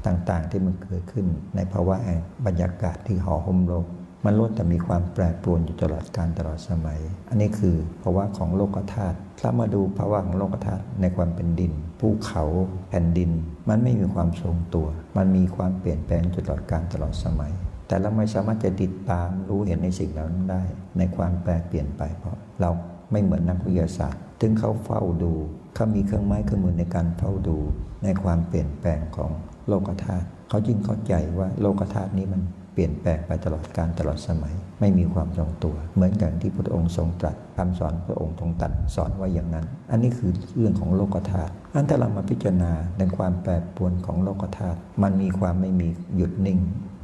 [0.06, 3.86] ต่างๆ ที่มันเกิดขึ้น ในภาวะแห่งบรรยากาศที่ห่อหุ้มโลก
[4.24, 12.44] มันล้วนแต่มีความแปรปรวนอยู่ตลอดการตลอดสมัย อันนี้คือภาวะของโลกธาตุถ้ามาดูภาวะของโลกธาตุในความเป็นดิน ภูเขา
[12.90, 13.30] แผ่นดิน
[13.68, 14.86] มันไม่มีความทรงตัว
[15.16, 17.52] มันมีความเปลี่ยนแปลงตลอดการตลอดสมัย
[17.86, 20.62] แต่เราไม่สามารถจะติดตามรู้เห็นในสิ่งเหล่านั้นได้
[20.98, 22.70] ในความแปรเปลี่ยนไปเพราะเรา
[23.10, 25.32] ไม่เหมือนนักวิทยาศาสตร์ถึงเขาเฝ้าดู
[25.74, 27.58] เขามีเครื่องไม้เครื่องมือในการเฝ้าดู
[28.04, 29.30] ในความเปลี่ยนแปลงของ
[29.68, 32.42] โลกธาตุเขาจึงเข้าใจว่าโลกธาตุนี้มัน
[32.75, 46.59] เปลี่ยนแปลงไปตลอดการตลอดสมัย ไม่มีความทรงตัว เหมือนอย่างที่พระองค์ทรงตรัสคำสอนพระองค์ทรงตรัสสอนไว้อย่างนั้น อันนี้คือเรื่องของโลกธาตุอันถ้าเรามาพิจารณาในความแปรปรวนของโลกธาตุมันมีความไม่มีหยุดนิ่ง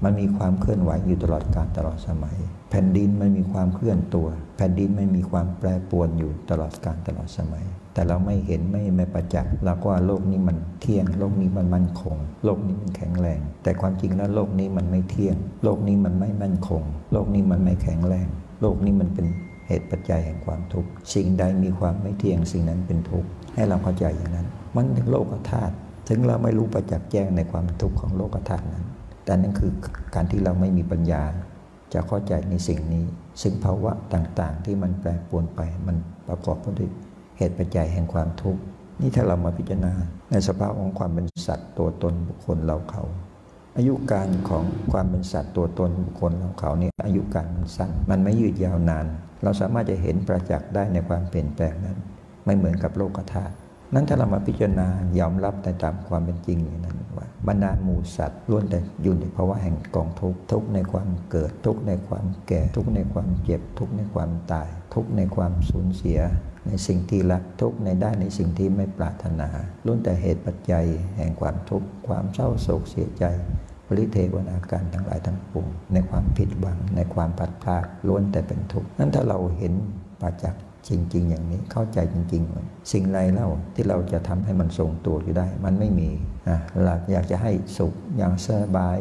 [0.05, 2.37] มันมีความเคลื่อนไหวอยู่ตลอดการตลอดสมัย
[2.71, 7.64] แผ่นดินมันมีความเคลื่อนตัว แผ่นดินไม่มีความแปรปรวนอยู่ตลอดการตลอดสมัย
[7.96, 16.82] แต่เราไม่เห็นไม่ไม่ประจักษ์เราก็ว่าโลกนี้มันเที่ยง โลกนี้มันมั่นคง โลกนี้มันแข็งแรง แต่ความจริงแล้วโลกนี้มันไม่เที่ยง โลกนี้มันไม่มั่นคง
[17.12, 18.28] โลกนี้มันไม่แข็งแรง
[18.61, 19.26] โลกนี้มันเป็น
[19.66, 25.74] เหตุปัจจัยแห่งความทุกข์สิ่งใดมีความไม่เที่ยงสิ่งนั้นเป็นทุกข์ให้เราเข้าใจอย่างนั้น มันถึงโลกธาตุ
[26.09, 28.85] ถึงเราไม่รู้ประจักษ์แจ้งในความทุกข์ของโลกธาตุนั้น
[29.24, 29.72] แต่นั่นคือ
[30.14, 31.22] การที่เราไม่มีปัญญา
[31.94, 33.04] จะเข้าใจในสิ่งนี้
[33.42, 35.96] ซึ่งภาวะต่างๆ ที่มันแปรปรวนไปมัน
[36.28, 36.90] ประกอบไปด้วย
[37.38, 38.61] เหตุปัจจัยแห่งความทุกข์
[39.01, 39.92] นี่ถ้าเรามาพิจารณา
[40.31, 43.03] ในสภาพของความเป็นสัตว์ตัวตนบุคคลเราเขา
[43.77, 49.07] อายุการของความเป็นสัตว์ตัวตนบุคคลเราเขานี่อายุการมันสั้นมันไม่ยืดยาวนาน
[49.42, 51.99] เราสามารถจะเห็นประจักษ์ได้ในความเปลี่ยนแปลงนั้น
[52.44, 53.55] ไม่เหมือนกับโลกธาตุ
[53.94, 66.18] นั้นถ้าเรามาพิจารณายอมรับในตามความเป็นจริงอย่างนั้นว่าบรรดาหมู่สัตว์ล้วนแต่อยู่ในภาวะแห่งกองทุกข์ทุกข์ในความเกิดทุกข์ในความแก่ทุกข์ในความเจ็บทุกข์ในความตาย ทุกข์ในความสูญเสีย
[66.66, 69.48] ในสิ่งที่รักทุกในได้ในสิ่งที่ไม่ปรารถนา
[69.87, 73.24] ล้วนแต่เหตุปัจจัย แห่งความทุกข์ความเศร้าโศกเสียใจ
[73.87, 79.72] ปริเทวนาการทั้งหลายทั้งปวงในความผิดหวังในความพัดพลาดล้วนแต่เป็นทุกข์นั้นถ้าเราเห็น
[80.20, 86.11] ประจักษ์จริง ๆ อย่างนี้เข้าใจจริงๆ สิ่งไรเล่าที่เราจะทำให้มันทรงตัวอยู่ได้ มันไม่มี
[86.48, 88.98] นะเราอยากจะให้สุขอย่างสบาย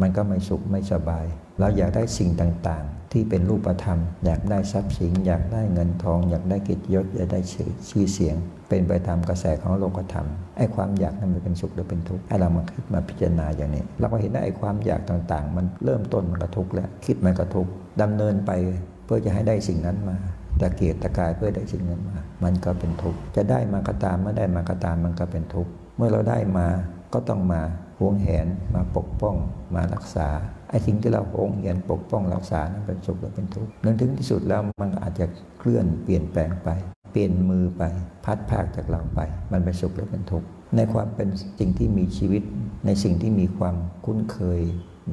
[0.00, 1.24] มันก็ไม่สุขไม่สบาย
[1.58, 8.36] เราอยากได้สิ่งต่างๆ ที่เป็นรูปธรรม อยากได้ทรัพย์สินอยากได้เงินทอง อยากได้กิจยศอยากได้ชื่อชื่อเสียง
[8.68, 17.70] เป็นไปตามกระแสของโลกธรรมไอ้ความอยากนั้นมันเป็นสุขหรือเป็นทุกข์ให้เรามาคิดมาพิจารณาอย่างนี้ เราก็เห็นได้ไอ้ความอยากต่างๆ มันเริ่มต้นมันก็ทุกข์แล้วคิดมันก็ทุกข์
[18.02, 18.50] ดำเนินไป
[19.04, 20.16] เพื่อจะให้ได้สิ่งนั้นมา
[20.60, 26.66] ตะเกียกตะกายเพื่อได้สิ่งนั้นมา มันก็เป็นทุกข์จะได้มาก็ตามไม่ได้มาก็ตามมันก็เป็นทุกข์เมื่อเราได้มา
[27.12, 27.60] ก็ต้องมา
[27.98, 29.36] หวงแหนมาปกป้อง
[29.74, 30.28] มารักษา
[30.70, 35.26] ไอ้สิ่งที่เราหวงแหนปกป้องรักษานั้นเป็นสุขหรือเป็นทุกข์นั่นถึงที่สุดแล้วมันอาจจะ
[35.58, 36.68] เคลื่อนเปลี่ยนแปลงไป
[37.12, 37.82] เปลี่ยนมือไป
[38.24, 39.20] พัดพากจากเราไป
[39.52, 41.28] มันเป็นสุขหรือเป็นทุกข์ในความเป็น
[41.58, 42.42] สิ่งที่มีชีวิต
[42.86, 44.60] ในสิ่งที่มีความคุ้นเคย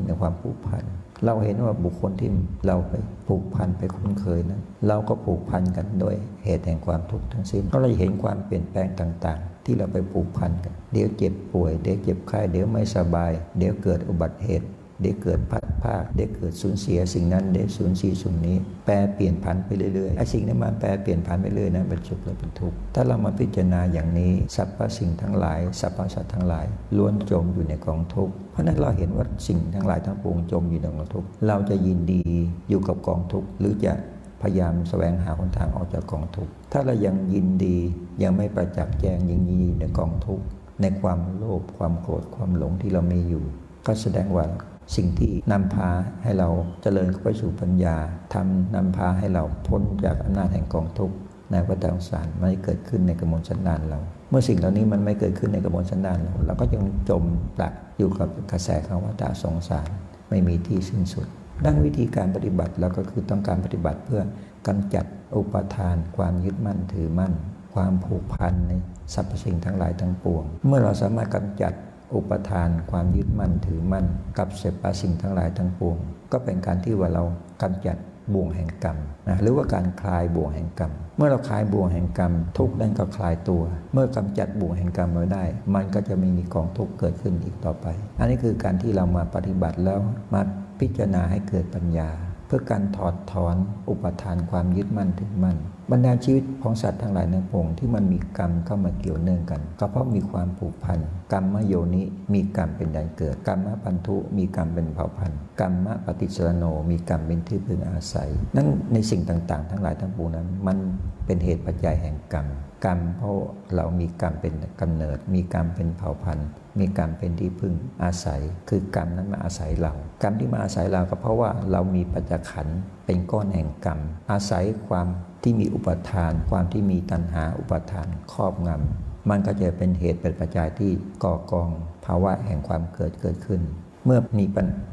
[0.06, 0.84] ในความผูกพัน
[1.26, 2.30] เราเห็นว่าบุคคลที่
[2.68, 2.94] เราไป
[3.28, 14.68] ผูกพันไปคุ้นเคยนั้นเราก็ผูกพันกันโดยเหตุแห่งความทุกข์ทั้งสิ้นเราเห็นความเปลี่ยนแปลงต่าง ๆ ที่เราไปผูกพันกัน เดี๋ยวเจ็บป่วย เดี๋ยวเจ็บไข้ เดี๋ยวไม่สบาย เดี๋ยวเกิดอุบัติเหตุ
[15.02, 26.66] เดี๋ยวเกิดพัดภาคเดี๋ยวเกิดสูญเสียสิ่งนั้นเดี๋ยวสูญเสียสิ่งนี้ แปรเปลี่ยนผันไปเรื่อยๆไอ้สิ่งนี้มันแปรเปลี่ยนผันไปเรื่อยนั้นเป็นสุขหรือเป็นทุกข์ถ้าเรามาพิจารณาอย่างนี้สรรพสิ่งทั้งหลายสรรพสัตว์ทั้งหลาย
[26.98, 32.24] ล้วนจมอยู่ในกองทุกข์เพราะนั้นเราเห็นว่าสิ่งทั้งหลายทั้งปวงจมอยู่ในกองทุกข์เราจะยินดี
[32.70, 33.94] อยู่กับกองทุกข์หรือจะ
[34.42, 37.78] พยายามแสวงหาหนทางออกจากกองทุกข์ถ้าเรายังยินดี
[38.24, 40.44] ยังไม่ประจักษ์แจ้งยังยินดีในกองทุกข์
[40.82, 43.44] ในความโลภความโกรธความหลงที่เรามีอยู่
[43.86, 44.46] ก็แสดงว่า
[44.95, 45.89] สิ่งที่นำพา
[46.24, 46.50] ให้เรา
[46.82, 47.98] เจริญเข้าไปสู่ปัญญา
[48.34, 51.15] ทำนำพาให้เราพ้นจากอำนาจแห่งกองทุกข์
[51.52, 57.24] ในวัฏสงสารไม่เกิดขึ้นในกระมวลสันดานเรา เมื่อสิ่งเหล่านี้มันไม่เกิดขึ้นในกระมวลสันดานเราเราก็ยังจม
[57.58, 59.89] ปลักอยู่กับกระแสของวัฏสงสาร
[60.30, 61.28] ไม่มีที่สิ้นสุด
[61.65, 64.21] ดังวิธีการปฏิบัติเราก็คือต้องการปฏิบัติเพื่อ
[64.67, 67.34] กำจัดอุปทาน ความยึดมั่นถือมั่น
[67.74, 68.71] ความผูกพันใน
[69.13, 71.74] สรรพสิ่งทั้งหลายทั้งปวง เมื่อเราสามารถกำจัด
[72.13, 74.06] อุปทานความยึดมั่นถือมั่น
[74.38, 75.98] กับเสพสิ่งทั้งหลายทั้งปวง
[76.32, 77.24] ก็เป็นการที่ว่าเรา
[77.62, 77.98] กำจัด
[78.34, 78.98] บ่วงแห่งกรรม
[79.30, 83.63] นะหรือว่าการคลายบ่วงแห่งกรรม เมื่อเราคลายบ่วงแห่งกรรม ทุกนั้นก็คลายตัว
[83.94, 85.44] เมื่อกำจัดบ่วงแห่งกรรมเราได้
[85.76, 87.86] มันก็จะไม่มีกองทุกข์เกิดขึ้นอีกต่อไป
[88.20, 90.00] อันนี้คือการที่เรามาปฏิบัติแล้ว
[90.34, 90.41] มา
[90.80, 92.10] พิจารณาให้เกิดปัญญา
[92.56, 93.56] พื่อการถอดถอน
[93.89, 95.58] อุปทานความยึดมั่นถึงมั่น
[95.91, 101.00] บรรดาชีวิตของสัตว์ทั้งหลายในพงที่มันมีกรรมเข้ามาเกี่ยวเนื่องกัน ก็เพราะมีความผูกพัน
[101.34, 110.78] กรรมโยนิมีกรรมเป็นแดนเกิดกรรมพันธุมีกรรมเป็นเผ่าพันธุ์กรรมปฏิสรโนมีกรรมเป็นที่พึ่งอาศัย นั้นในสิ่งต่างๆ ทั้งหลายทั้งปวงนั้น มัน
[111.26, 112.48] เป็นเหตุปัจจัยแห่งกรรม
[112.86, 113.36] กรรมเพราะ
[113.76, 122.68] เรามีกรรมเป็นกำเนิด มีกรรมเป็นเผ่าพันธุ์ มีกรรมเป็นที่พึ่งอาศัย คือกรรมนั้นมาอาศัยเรา กรรมที่มาอาศัยเราก็เพราะว่าเรามีปัจจขัน
[123.06, 124.00] เป็นก้อนแห่งกรรม
[124.32, 125.08] อาศัยความ
[125.44, 130.92] ที่มีอุปทาน ความที่มีตัณหาอุปทานครอบงำมันก็จะเป็นเหตุเป็นปัจจัยที่
[131.24, 131.70] ก่อกอง
[132.06, 133.62] ภาวะแห่งความเกิดเกิดขึ้น
[134.06, 134.46] เมื่อมี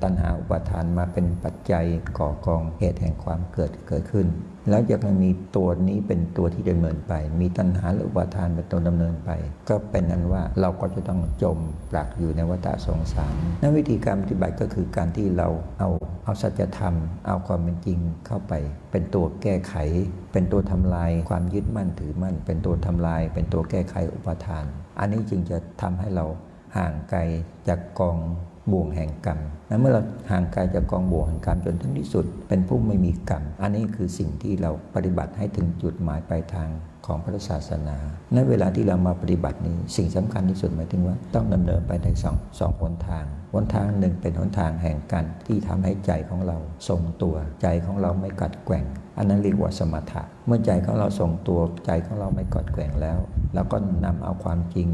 [0.02, 1.84] ตัณหาอุปทานมาเป็นปัจจัย
[2.18, 4.26] ก่อกองเหตุแห่งความเกิดเกิดขึ้น
[4.68, 9.30] แล้วยังมีตัวนี้เป็นตัวที่ดำเนินไป มีตัณหาหรืออุปาทานเป็นตัวดำเนินไป
[9.68, 11.58] ก็เป็นนั้นว่าเราก็จะต้องจม
[11.90, 15.48] ปลักอยู่ในวัฏสงสารนั่นวิธีการปฏิบัติก็คือการที่เรา
[15.78, 15.90] เอา
[16.24, 16.94] เอาสัจธรรม
[17.26, 18.52] เอาความเป็นจริงเข้าไป
[18.90, 19.74] เป็นตัวแก้ไข
[20.32, 24.64] เป็นตัวทำลายความยึดมั่นถือมั่น เป็นตัวทำลาย เป็นตัวแก้ไขอุปาทาน
[24.98, 26.24] อันนี้จึงจะทำให้เรา
[26.76, 27.20] ห่างไกล
[27.68, 28.18] จากกอง
[28.70, 36.68] บ่วงแห่งกรรมและเมื่อเราห่างไกลจากกองบ่วงแห่งกรรมจนถึงที่สุด เป็นผู้ไม่มีกรรม อันนี้คือสิ่งที่เราปฏิบัติให้ถึงจุดหมายปลายทาง
[37.06, 37.96] ของพระศาสนา
[38.34, 48.84] ในเวลาที่เรามาปฏิบัตินี้ สิ่งสำคัญที่สุดหมายถึงว่าต้องดำเนินไปในสองสองหนทาง หนทางหนึ่งเป็นหนทางแห่งการที่ทำให้ใจของเราทรงตัวใจของเราไม่กัดแกว่ง
[49.18, 53.18] อันนั้นเรียกว่าสมถะ เมื่อใจของเราทรงตัวใจของเราไม่กัดแกว่งแล้ว
[53.54, 54.88] แล้วก็นำเอาความจริง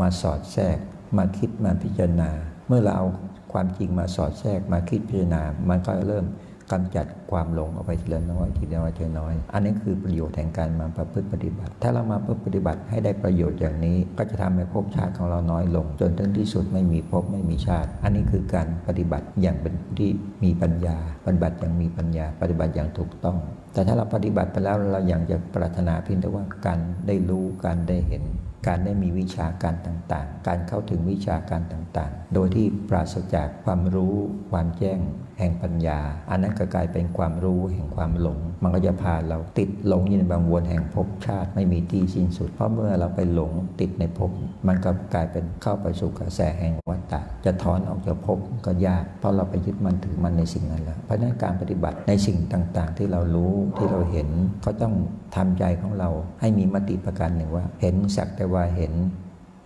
[0.00, 0.78] มาสอดแทรก
[1.16, 2.30] มาคิดมาพิจารณา
[2.66, 3.06] เมื่อเราเอา
[3.52, 6.26] ความจริงมาสอดแทรกมาคิดพิจารณา มันก็เริ่ม
[6.72, 20.10] กำจัดความหลงออกไปทีละน้อยทีละน้อยทีละน้อย อันนี้คือประโยชน์แห่งการมาประพฤติปฏิบัติ ถ้าเรามาประพฤติปฏิบัติให้ได้ประโยชน์อย่างนี้ ก็จะทำให้ภพชาติของเราน้อยลง จนถึงที่สุดไม่มีภพไม่มีชาติ อันนี้คือการปฏิบัติอย่างเป็นที่
[20.44, 20.96] มีปัญญา
[21.26, 23.38] ปฏิบัติอย่างมีปัญญา ปฏิบัติอย่างถูกต้อง
[23.72, 28.24] แต่ถ้าเราปฏิบัติไปแล้วเราอยากจะปรารถนาเพียงแต่ว่าการได้รู้การได้เห็น
[28.66, 34.16] การได้มีวิชาการต่างๆ การเข้าถึงวิชาการต่างๆ โดยที่ปราศจากความรู้
[34.50, 35.00] ความแจ้ง
[35.38, 44.30] แห่งปัญญา อันนั้นก็กลายเป็นความรู้แห่งความหลง มันก็จะพาเราติดหลงอยู่ในบางวนแห่งภพชาติไม่มีที่สิ้นสุด เพราะเมื่อเราไปหลงติดในภพ
[44.66, 54.28] มันก็กลายเป็นเข้าไปสู่กระแสแห่งวัฏฏะจะถอนออกจากภพก็ยาก เพราะเราไปยึดมันถือมันในสิ่งนั้นแล้วเพราะนั้นการปฏิบัติในสิ่งต่างๆ ที่เรารู้ที่เราเห็น
[54.64, 54.94] ก็ต้อง
[55.36, 56.08] ทำใจของเรา
[56.40, 58.92] ให้มีมติประการหนึ่งว่า เห็นสักแต่ว่าเห็น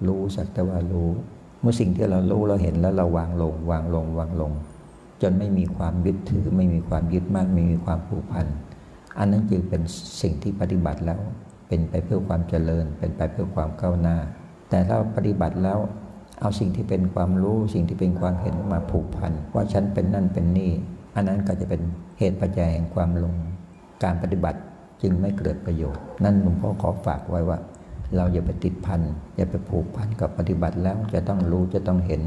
[0.07, 1.11] รู้สักแต่ว่ารู้
[1.61, 4.52] เมื่อสิ่งที่เรารู้เราเห็นแล้วเราวางลงวางลงวางลง
[5.22, 8.46] จนไม่มีความยึดถือ ไม่มีความยึดมั่นไม่มีความผูกพัน
[9.18, 9.83] อันนั้นจึงเป็น
[10.22, 11.20] สิ่งที่ปฏิบัติแล้ว
[11.68, 14.16] เป็นไปเพื่อความเจริญ เป็นไปเพื่อความก้าวหน้า
[14.70, 15.78] แต่ถ้าปฏิบัติแล้ว
[16.40, 20.72] เอาสิ่งที่เป็นความรู้สิ่งที่เป็นความเห็นมาผูกพันว่าฉันเป็นนั่นเป็นนี่
[21.14, 21.83] อันนั้นก็จะเป็น
[22.18, 23.35] เหตุปัจจัยแห่งความลง
[24.04, 24.61] การปฏิบัติ
[25.02, 27.59] จึงไม่เกิดประโยชน์ นั่นหลวงพ่อขอฝากไว้ว่า
[28.16, 29.00] เราอย่าไปติดพัน
[29.37, 32.22] อย่าไปผูกพันกับปฏิบัติแล้วจะต้องรู้จะต้องเห็น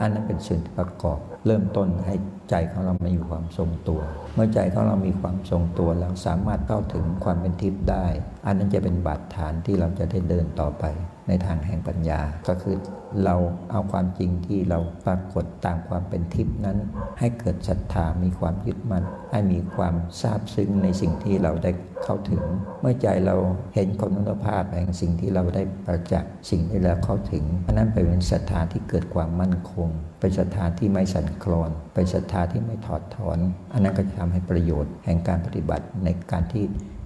[0.00, 2.14] อันนั้นเป็นส่วนประกอบ เริ่มต้นให้
[2.50, 4.00] ใจของเรามีความทรงตัว
[4.34, 8.06] เมื่อใจของเรามีความทรงตัวแล้วสามารถเข้าถึงความเป็นทิพย์ได้
[8.46, 10.84] อันนั้นจะเป็นบาดฐานที่เราจะได้เดินต่อไป
[11.28, 12.76] ในทางแห่งปัญญา ก็คือ
[13.24, 13.36] เรา
[13.70, 16.78] เอาความจริงที่เราปรากฏตามความเป็นทิพนั้น
[17.18, 21.70] ให้เกิดศรัทธามีความยึดมั่นให้มีความซาบซึ้งในสิ่งที่เราได้
[22.04, 22.42] เข้าถึง
[22.80, 23.36] เมื่อใจเรา
[23.74, 29.88] เห็นคุณภาพแห่งสิ่งที่เราได้ประจักษ์สิ่งที่เราเข้าถึงอันนั้นเป็นศรัทธาที่เกิดความมั่นคง
[30.20, 33.38] เป็นศรัทธาที่ไม่สั่นคลอน เป็นศรัทธาที่ไม่ถอดถอน
[33.72, 36.64] อันนั้นก็จะทำให้ประโยชน์แห่งการปฏิบัติในการที่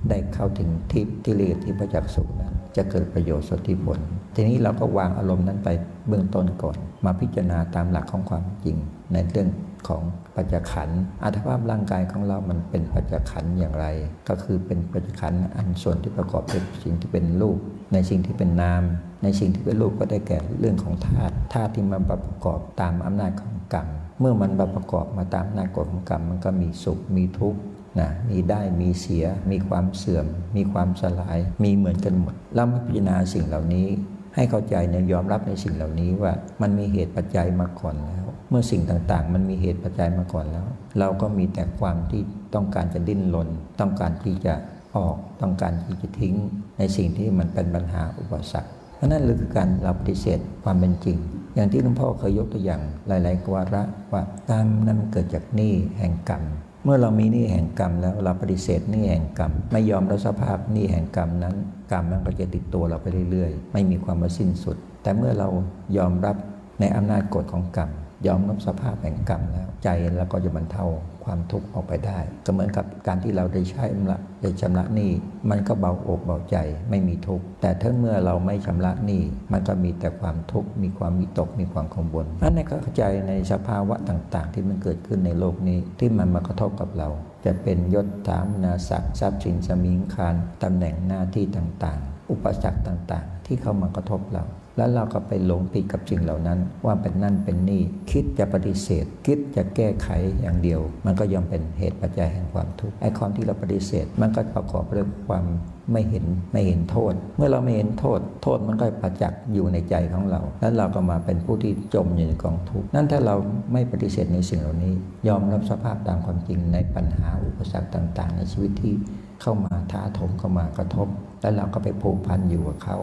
[0.08, 4.00] ได้เข้าถึงทิพย์ที่เรียกที่พระจักสุนั้นจะเกิดประโยชน์สติผล
[4.34, 5.68] ทีนี้เราก็วางอารมณ์นั้นไป
[6.08, 8.76] เบื้องต้นก่อน มาพิจารณาตามหลักของความจริง
[9.12, 9.48] ในเรื่อง
[9.88, 10.02] ของ
[10.36, 10.88] ปัจจขัน
[11.22, 13.86] อัตภาพร่างกายของเรามันเป็นปัจจขันอย่างไร
[14.28, 17.58] ก็คือเป็นปัจจขันอันส่วนที่ประกอบเป็นสิ่งที่เป็นรูป
[17.92, 18.82] ในสิ่งที่เป็นนาม
[19.22, 23.86] ในสิ่งที่เป็นรูปก็ได้แก่เรื่องของธาตุธาตุที่มาประกอบตามอำนาจของกรรม
[24.20, 27.60] เมื่อมันประกอบมาตามอำนาจกฎของกรรมมันก็มีสุขมีทุกข์
[28.00, 33.86] นะมีได้มีเสีย มีความเสื่อม มีความสลาย มีเหมือนกันหมดแล้วมาพิจารณาสิ่งเหล่านี้
[34.34, 36.32] ให้เข้าใจในยอมรับในสิ่งเหล่านี้ว่า
[36.62, 40.66] มันมีเหตุปัจจัยมาก่อนแล้ว เมื่อสิ่งต่างๆ มันมีเหตุปัจจัยมาก่อนแล้ว
[40.98, 42.22] เราก็มีแต่ความที่
[42.54, 43.48] ต้องการจะดิ้นรน
[43.80, 44.54] ต้องการที่จะ
[44.96, 46.34] ออกต้องการที่จะทิ้ง
[46.78, 51.16] ในสิ่งที่มันเป็นปัญหาอุปสรรคเพราะนั่นคือการเราปฏิเสธความเป็นจริง
[51.54, 53.82] อย่างที่หลวงพ่อเคยยกตัวอย่างหลาย ๆ กวาระ
[54.12, 56.42] ว่ากรรมนั้นเกิดจากหนี้แห่งกรรม
[56.86, 61.54] เมื่อเรามีหนี้แห่งกรรมแล้วเราปฏิเสธหนี้แห่งกรรม ไม่ยอมรับสภาพหนี้แห่งกรรมนั้น
[61.92, 65.48] กรรมนั้นก็จะติดตัวเราไปเรื่อยๆ ไม่มีความมาสิ้นสุด แต่เมื่อเรา
[65.96, 66.36] ยอมรับ
[66.80, 67.90] ในอำนาจกฎของกรรม
[68.26, 70.84] ยอมรับสภาพแห่งกรรมแล้ว ใจเราก็จะบรรเทา
[71.26, 75.10] ความทุกข์ออกไปได้ ก็เหมือนกับการที่เราได้ใช้ชำระได้ชำระหนี้
[75.50, 76.56] มันก็เบาอกเบาใจ
[76.90, 87.08] ไม่มีทุกข์แต่ถ้าเมื่อเราไม่ชำระหนี้มันก็มีแต่ความทุกข์มีความวิตกมีความกังวลนั่นในเข้าใจในสภาวะต่างๆ ที่มันเกิดขึ้นในโลกนี้ที่มันมากระทบกับเรา
[87.44, 94.44] จะเป็นยศถามนาศักดิ์ทรัพย์สินสมิงคารตำแหน่งหน้าที่ต่างๆ อุปสรรคต่างๆ ที่เข้ามากระทบเรา
[94.76, 100.08] แล้วเราก็ไปหลงติดกับสิ่งเหล่านั้น ว่าเป็นนั่นเป็นนี่ คิดจะปฏิเสธ คิดจะแก้ไข
[100.40, 105.44] อย่างเดียว มันก็ย่อมเป็นเหตุปัจจัยแห่งความทุกข์ไอ้ความที่เราปฏิเสธ มันก็ประกอบด้วยความ
[105.92, 113.34] ไม่เห็นไม่เห็นโทษ เมื่อเราไม่เห็นโทษ โทษมันก็ประจักษ์อยู่ในใจของเรา แล้วเราก็มาเป็นผู้ที่จมอยู่ในกองทุกข์นั่นถ้าเรา
[113.72, 114.94] ไม่ปฏิเสธในสิ่งเหล่านี้
[115.28, 118.94] ยอมรับสภาพตามความจริงในปัญหาอุปสรรคต่าง ๆ ในชีวิตที่
[119.42, 121.08] เข้ามาท้าทมเข้ามากระทบ
[121.40, 122.98] แล้วเราก็ไปผูกพันอยู่กับเขา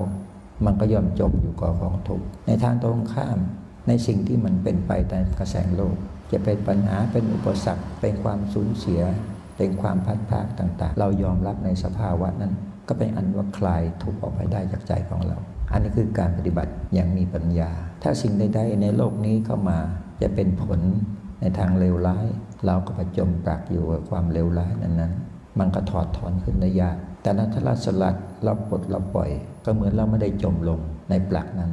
[0.65, 3.37] มันก็ย่อมจบอยู่กับกองทุกข์ในทางตรงข้าม
[3.87, 5.95] ในสิ่งที่มันเป็นไปในกระแสโลก
[6.31, 9.01] จะเป็นปัญหาเป็นอุปสรรค เป็นความสูญเสีย
[9.57, 12.53] เป็นความพัดพากต่าง ๆ เรายอมรับในสภาวะนั้น
[12.87, 15.37] ก็เป็นอันว่าคลายทุกข์ออกไปได้จากใจของเรา
[15.71, 17.71] อันนี้คือการปฏิบัติอย่างมีปัญญา
[18.03, 19.79] ถ้าสิ่งใดๆในโลกนี้เข้ามา
[20.21, 20.79] จะเป็นผล
[21.41, 22.25] ในทางเลวร้าย
[22.65, 29.29] เราก็ประจมปรักอยู่กับความเลวร้ายนั้นๆ มันก็ถอดถอนขึ้นได้ยากแต่นั้นถ้าเราสลัด เราปลดเราปล่อย
[29.65, 30.79] ก็เหมือนเราไม่ได้จมลง
[31.09, 31.71] ในปลักนั้น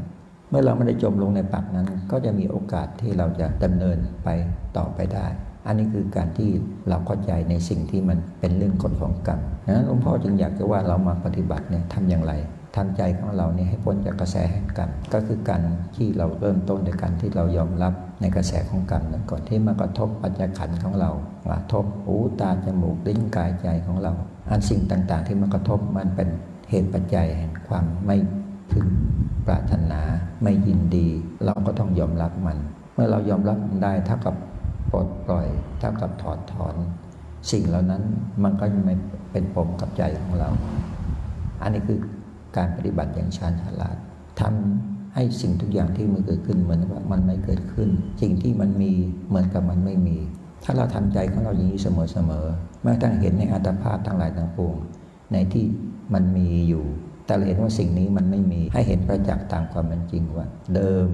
[0.51, 4.29] เมื่อเราไม่ได้จมลงในปลักนั้น ก็จะมีโอกาสที่เราจะดำเนินไป
[4.77, 5.27] ต่อไปได้
[5.67, 6.51] อันนี้คือการที่
[6.89, 12.33] เราเข้าใจในสิ่งที่มันเป็นเรื่องกฎของกรรมดังนั้นหลวงพ่อจึงอยากจะว่าเรามาปฏิบัติเนี่ยทำอย่างไร
[12.77, 15.63] ทำใจของเราเนี่ยให้พ้นจากกระแสแห่งกรรมก็คือการ
[15.97, 21.11] ที่เราเริ่มต้นในการที่เรายอมรับในกระแสของกรรมนั้นก่อนที่มากระทบปัญญาขันของเรา
[21.47, 24.13] กระทบหูตาจมูกลิ้นกายใจของเรา
[24.51, 26.29] อันสิ่งต่างๆ ที่มากระทบมันเป็น
[26.71, 28.17] เหตุปัจจัยแห่งความไม่
[28.73, 28.87] พึง
[29.47, 30.01] ปรารถนา
[30.43, 31.09] ไม่ยินดี
[31.45, 32.59] เราก็ต้องยอมรับมัน
[32.95, 34.35] เมื่อเรายอมรับมันได้เท่ากับ
[34.91, 35.47] ปลดปล่อย
[35.79, 36.75] เท่ากับถอดถอน
[37.51, 38.03] สิ่งเหล่านั้น
[38.43, 38.95] มันก็ไม่
[39.33, 40.51] เป็นปมกับใจของเรา
[41.63, 41.99] อันนี้คือ
[42.57, 43.97] การปฏิบัติอย่างชาญฉลาด
[44.41, 47.89] ทำให้สิ่งทุกอย่างที่มันเกิดขึ้นเหมือนว่ามันไม่เกิดขึ้น
[48.23, 48.93] สิ่งที่มันมี
[49.29, 50.19] เหมือนกับมันไม่มี
[50.65, 54.77] ถ้าเราทำใจของเราอย่างนี้เสมอๆแม้ทั้งเห็นในอัตภาพทั้งหลายทั้งปวง
[55.33, 55.65] ในที่
[56.15, 56.85] มันมีอยู่
[57.27, 61.09] แต่เราเห็นว่าสิ่งนี้มันไม่มีให้เห็นประจักษ์ตามความเป็นจริงว่า เดิม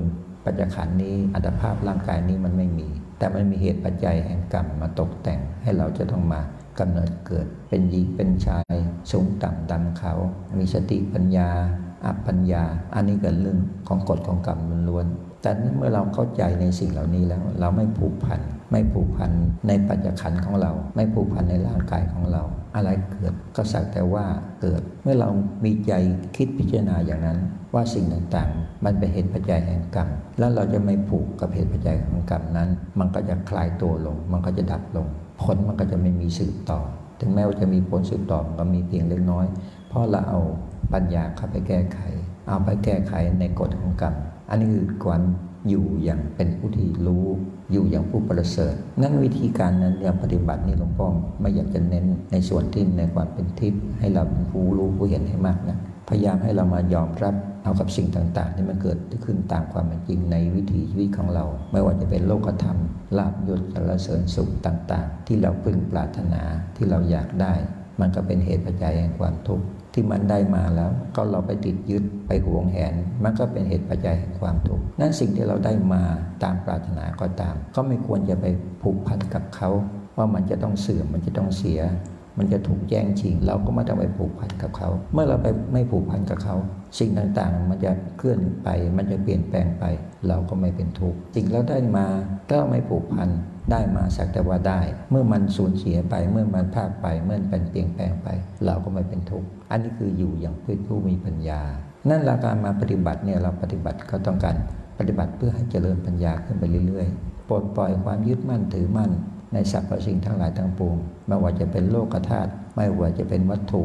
[0.46, 6.40] ปัจจุบันนี้อัตภาพร่างกายนี้มันไม่มี แต่มันมีเหตุปัจจัยแห่งกรรมมาตกแต่งให้เราจะต้องมา
[6.78, 8.74] กำเนิดเกิด เป็นหญิงเป็นชาย
[9.10, 10.12] สูงต่ำดำเขา
[10.58, 11.50] มีสติปัญญา
[12.04, 15.06] อัปปัญญา อันนี้เกิดเรื่องของกฎของกรรมล้วน
[15.42, 18.40] แต่เมื่อเราเข้าใจในสิ่งเหล่านี้แล้ว เราไม่ผูกพัน
[18.72, 19.32] ไม่ผูกพัน
[19.68, 22.42] ในปัจจุบันของเรา ไม่ผูกพันในร่างกายของเรา
[22.76, 24.24] อะไรเกิดก็สักแต่ว่า
[24.60, 25.30] เกิด เมื่อเรา
[25.64, 25.92] มีใจ
[26.36, 27.38] คิดพิจารณาอย่างนั้น
[27.74, 30.08] ว่าสิ่งต่างๆ มันเป็นเหตุปัจจัยแห่งกรรม
[30.38, 35.06] แล้วเราจะไม่ผูกกับเหตุปัจจัยของกรรมนั้น มันก็จะคลายตัวลง มันก็จะดับลง
[35.42, 36.80] ผลมันก็จะไม่มีสืบต่อ
[37.20, 39.46] ถึงแม้ว่าจะมีผลสืบต่อมันก็มีเพียงเล็กน้อย
[39.88, 40.40] เพราะเราเอา
[40.92, 41.98] ปัญญาเข้าไปแก้ไข
[42.48, 44.14] เอาไปแก้ไขในกฎของกรรม
[44.50, 45.22] อันนี้คือการ
[45.68, 47.26] อยู่อย่างเป็นผู้ที่รู้
[47.72, 51.08] อยู่อย่างผู้ประเสริฐงั้นวิธีการนั้นอย่างปฏิบัตินี่หลวงพ่อ
[51.40, 62.78] ไม่อยากจะเน้นในส่วนที่ในความเป็นทิพย์ให้เราเป็นผู้รู้ผู้เห็นให้มากนะพยายามให้เรามายอมรับเอากับสิ่งต่างๆ ที่มันเกิดขึ้นตามความเป็นจริงในวิถีชีวิตของเรา ไม่ว่าจะเป็นโลกธรรม
[63.18, 66.42] ลาบยศสารเสริญสุขต่างๆ ที่เราพึงปรารถนา
[66.76, 67.54] ที่เราอยากได้
[68.00, 69.64] มันก็เป็นเหตุปัจจัยแห่งความทุกข์
[69.98, 76.02] ที่มันได้มาแล้ว ก็เราไปติดยึดไปหวงแหน มันก็เป็นเหตุปัจจัยแห่งความทุกข์นั่นสิ่งที่เราได้มา
[76.44, 78.46] ตามปรารถนาก็ตาม ก็ไม่ควรจะไป
[78.82, 79.70] ผูกพันกับเขา
[80.16, 81.80] ว่ามันจะต้องเสื่อมมันจะต้องเสีย
[82.38, 86.56] มันจะถูกแย่งชิง เราก็ไม่ต้องไปผูกพันกับเขา เมื่อเราไปไม่ผูกพันกับเขา
[86.98, 89.84] สิ่งต่างๆ มันจะเคลื่อนไป มันจะเปลี่ยนแปลงไป
[90.28, 92.06] เราก็ไม่เป็นทุกข์สิ่งเราได้มา
[92.52, 93.28] ก็ไม่ผูกพัน
[93.70, 98.28] ได้มาสักแต่ว่าได้ เมื่อมันสูญเสียไป เมื่อมันพลาดไป เมื่อเป็นเปลี่ยนแปลงไป
[98.66, 100.54] เราก็ไม่เป็นทุกข์อันนี้คืออยู่อย่าง
[100.86, 101.60] ผู้มีปัญญา
[102.08, 104.56] นั่นหลักการมาปฏิบัติเนี่ยเราปฏิบัติก็ต้องการ
[104.98, 109.10] ปฏิบัติเพื่อให้เจริญปัญญาขึ้นไปเรื่อยๆปลดปล่อยความยึดมั่นถือมั่น
[109.56, 113.82] ในสรรพสิ่งทั้งหลายทั้งปวงไม่ว่าจะเป็นโลกธาตุไม่ว่าจะเป็นวัตถุ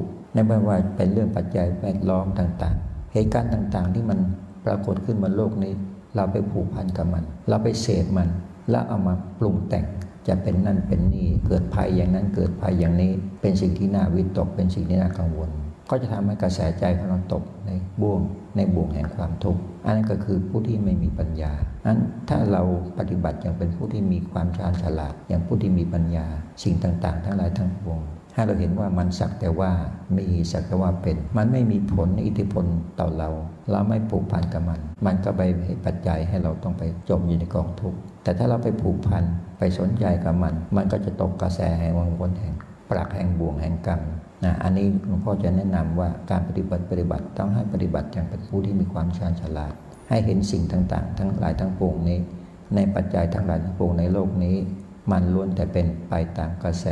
[0.48, 4.20] ไม่ว่าเป็นเรื่องปัจจัยแวดล้อมต่าง ๆ เหตุการณ์ต่างๆ ที่มัน
[4.66, 5.74] ปรากฏขึ้นบนโลกนี้
[6.16, 8.30] เราไปผูกพันกับมัน เราไปเสพมัน
[8.70, 9.86] แล้วเอามาปรุงแต่ง
[10.28, 15.50] จะเป็นนั่นเป็นนี่เกิดภัยอย่างนั้นเกิดภัยอย่างนี้ เป็นสิ่งที่น่าวิตกเป็นสิ่งที่น่ากังวล
[15.90, 17.70] ก็จะทำให้กระแสใจของเราตกใน
[18.02, 18.20] บ่วง
[18.56, 21.54] ในบ่วงแห่งความทุกข์อันนั้นก็คือผู้ที่ไม่มีปัญญา
[21.86, 21.98] อัน
[22.30, 22.64] ถ้าเรา
[22.98, 26.26] ปฏิบัติอย่างเป็นผู้ที่มีความชาญฉลาดอย่างผู้ที่มีปัญญา
[26.64, 28.02] สิ่งต่าง ๆ ทั้งหลายทั้งปวง
[28.34, 29.72] ให้เราเห็นว่ามันสักแต่ว่า
[30.16, 32.66] มีสักแต่ว่าเป็น มันไม่มีผลอิทธิพล
[33.00, 33.30] ต่อเรา
[33.72, 35.42] เราไม่ผูกพันกับมัน มันก็ไป
[35.86, 39.24] ปัจจัยให้เราต้องไปจมอยู่ในกองทุกข์แต่ถ้าเราไปผูกพัน
[39.58, 42.54] ไปสนใจกับมัน มันก็จะตกกระแสแห่งวังวนแห่ง
[42.90, 44.02] ปรักแห่งบ่วงแห่งกรรม
[44.44, 49.74] นะอันนี้หลวงพ่อจะแนะนำว่าการปฏิบัติปฏิบัติต้องให้ปฏิบัติอย่างเป็นผู้ที่มีความชาญฉลาด
[50.10, 52.20] ให้เห็นสิ่งต่างๆ ทั้งหลายทั้งปวงนี้
[52.76, 54.58] ในปัจจัยทั้งหลายทั้งปวงในโลกนี้
[55.12, 56.88] มันล้วนแต่เป็นไปตามกระแส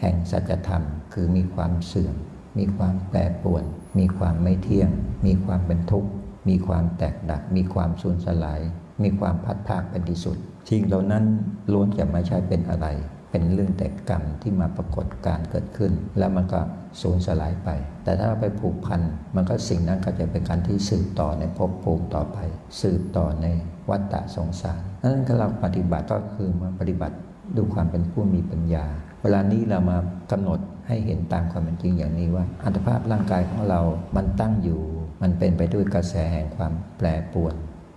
[0.00, 0.82] แห่งสัจธรรม
[1.12, 2.16] คือมีความเสื่อม
[2.58, 3.64] มีความแปรปรวน
[3.98, 4.90] มีความไม่เที่ยง
[5.26, 6.10] มีความเป็นทุกข์
[6.48, 8.60] มีความแตกดับ มีความสูญสลาย
[9.02, 10.36] มีความพัดพากเป็นที่สุด
[10.70, 11.24] สิ่งเหล่านั้น
[11.72, 12.86] ล้วนจะไม่ใช่เป็นอะไร
[13.30, 16.60] เป็นเรื่องแต่กรรมที่มาปรากฏการเกิดขึ้น แล้วมันก็
[17.00, 17.68] สูญสลายไป
[18.04, 19.00] แต่ถ้าเราไปผูกพัน
[19.36, 22.38] มันก็สิ่งนั้นก็จะเป็นการที่สืบต่อในภพภูมิต่อไป
[22.80, 23.46] สืบต่อใน
[23.90, 27.16] วัฏฏะสงสารนั้นเราปฏิบัติก็คือมาปฏิบัติ
[27.56, 28.86] ดูความเป็นผู้มีปัญญา
[29.22, 29.98] เวลานี้เรามา
[30.32, 33.80] กำหนดให้เห็นตามความเป็นจริงอย่างนี้ว่า อัตภาพร่างกายของเรา
[34.16, 34.80] มันตั้งอยู่
[35.22, 37.54] มันเป็นไปด้วยกระแสแห่งความแปรปรวน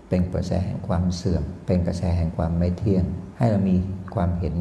[0.10, 3.06] เป็นกระแสแห่งความเสื่อม เป็นกระแสแห่งความไม่เที่ยง
[3.38, 3.76] ให้เรามี
[4.16, 4.56] ความเห็น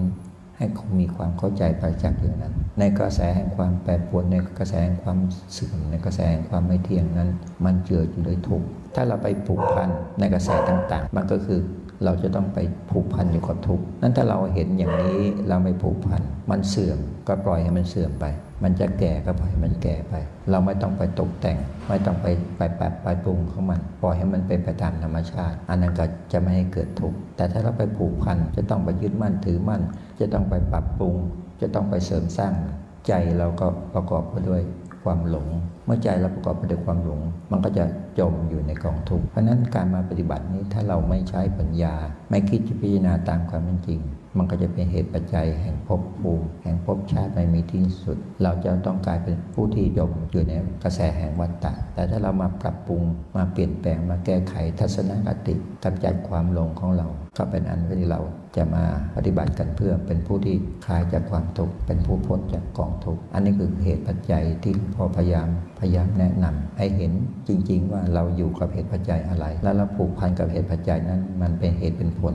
[0.59, 0.67] ให้
[1.01, 5.19] มีความเข้าใจไปจากอย่างนั้น ในกระแสแห่งความแปรปรวนในกระแสแห่งความ
[5.53, 7.31] เสื่อมในกระแสแห่งความไม่เที่ยงนั้น
[7.65, 9.89] มันเจืออยู่ด้วยทุกข์ถ้าเราไปผูกพัน
[10.19, 11.61] ในกระแสต่างๆ มันก็คือ
[12.05, 12.59] เราจะต้องไป
[12.91, 16.99] ผูกพันอยู่กับทุกข์นั้นถ้าเราเห็นอย่างนี้เราไม่ผูกพัน มันเสื่อม
[17.29, 18.27] ก็ปล่อยให้มันเสื่อมไป
[18.63, 20.15] มันจะแก่ก็ปล่อยให้มันแก่ไป
[20.51, 29.83] เราไม่ต้องไปตกแต่ง ไม่ต้องไปไปแปบไปปรุงของมัน ปล่อยให้มันเป็นไปตามธรรมชาติ อันนั้นก็จะไม่ให้เกิดทุกข์ แต่ถ้าเราไปผูกพันจะต้องไปยึดมั่นถือมั่น
[30.21, 31.15] จะต้องไปปรับปรุง
[31.61, 32.55] จะต้องไปเสริมสร้าง
[33.07, 34.63] ใจเราก็ประกอบไปด้วย
[35.05, 35.49] ความหลง
[35.85, 37.85] เมื่อใจเราประกอบไปด้วยความหลง มันก็จะ
[38.19, 41.95] จมอยู่ในกองทุกข์เพราะนั้นการมาปฏิบัตินี้ถ้าเราไม่ใช้ปัญญา
[42.31, 44.01] ไม่คิดจะพิจารณาตามความเป็นจริง
[44.37, 50.53] มันก็จะเป็นเหตุปัจจัยแห่งภพภูมิแห่งภพชาติไม่มีที่สุด เราจะต้องกลายเป็นผู้ที่จมอยู่ใน
[50.85, 53.03] กระแสแห่งวัฏฏะแต่ถ้าเรามาปรับปรุง
[53.37, 55.55] มาเปลี่ยนแปลงมาแก้ไขทัศนคติ
[55.85, 57.09] กำจัดความหลงของเรา
[57.39, 58.21] ก็เป็นอันที่เรา
[58.57, 58.85] จะมา
[59.17, 65.49] ปฏิบัติกันเพื่อเป็นผู้ที่คลายจากความทุกข์เป็นผู้พ้นจากกองทุกข์อันนี้คือเหตุปัจจัยที่พอพยายาม
[65.81, 67.13] พยายามแนะนำให้เห็น
[67.49, 72.35] จริง ๆ ว่าเราอยู่กับเหตุปัจจัยอะไร แล้วเราผูกพันกับเหตุปัจจัยนั้น มันเป็นเหตุเป็นผล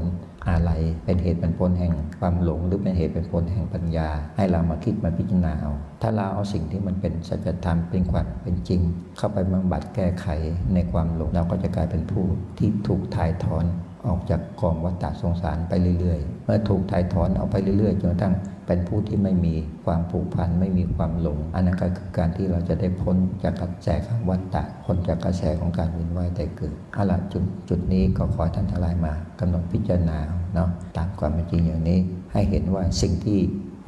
[0.50, 0.72] อะไร
[1.06, 8.82] เป็นเหตุเป็นผลแห่งความหลง หรือเป็นเหตุเป็นผลแห่งปัญญา ให้เรามาคิดมาพิจารณาเอาถ้าเราเอาสิ่งที่มันเป็นสัจธรรมเป็นความเป็นจริง
[9.18, 10.28] เข้าไปบำบัดแก้ไข
[10.74, 12.26] ในความหลงเราก็จะกลายเป็นผู้
[12.58, 13.66] ที่ถูกถ่ายถอน
[14.08, 18.34] ออกจากกองวัฏฏะสงสารไปเรื่อยๆ เมื่อถูกถ่ายถอนออกไปเรื่อยๆจนกระทั่ง
[18.68, 30.18] เป็นผู้ที่ไม่มีความผูกพันไม่มีความหลง อันนั้นก็คือการที่เราจะได้พ้นจากกระแสของวัฏฏะพ้นจากกระแสของการวินว่ายแต่เกิดเอาละจุดจุดนี้ก็ขอท่านทั้งหลายมากำหนดพิจารณา
[30.54, 32.00] เนาะตามความเป็นจริงอย่างนี้
[32.32, 33.40] ให้เห็นว่าสิ่งที่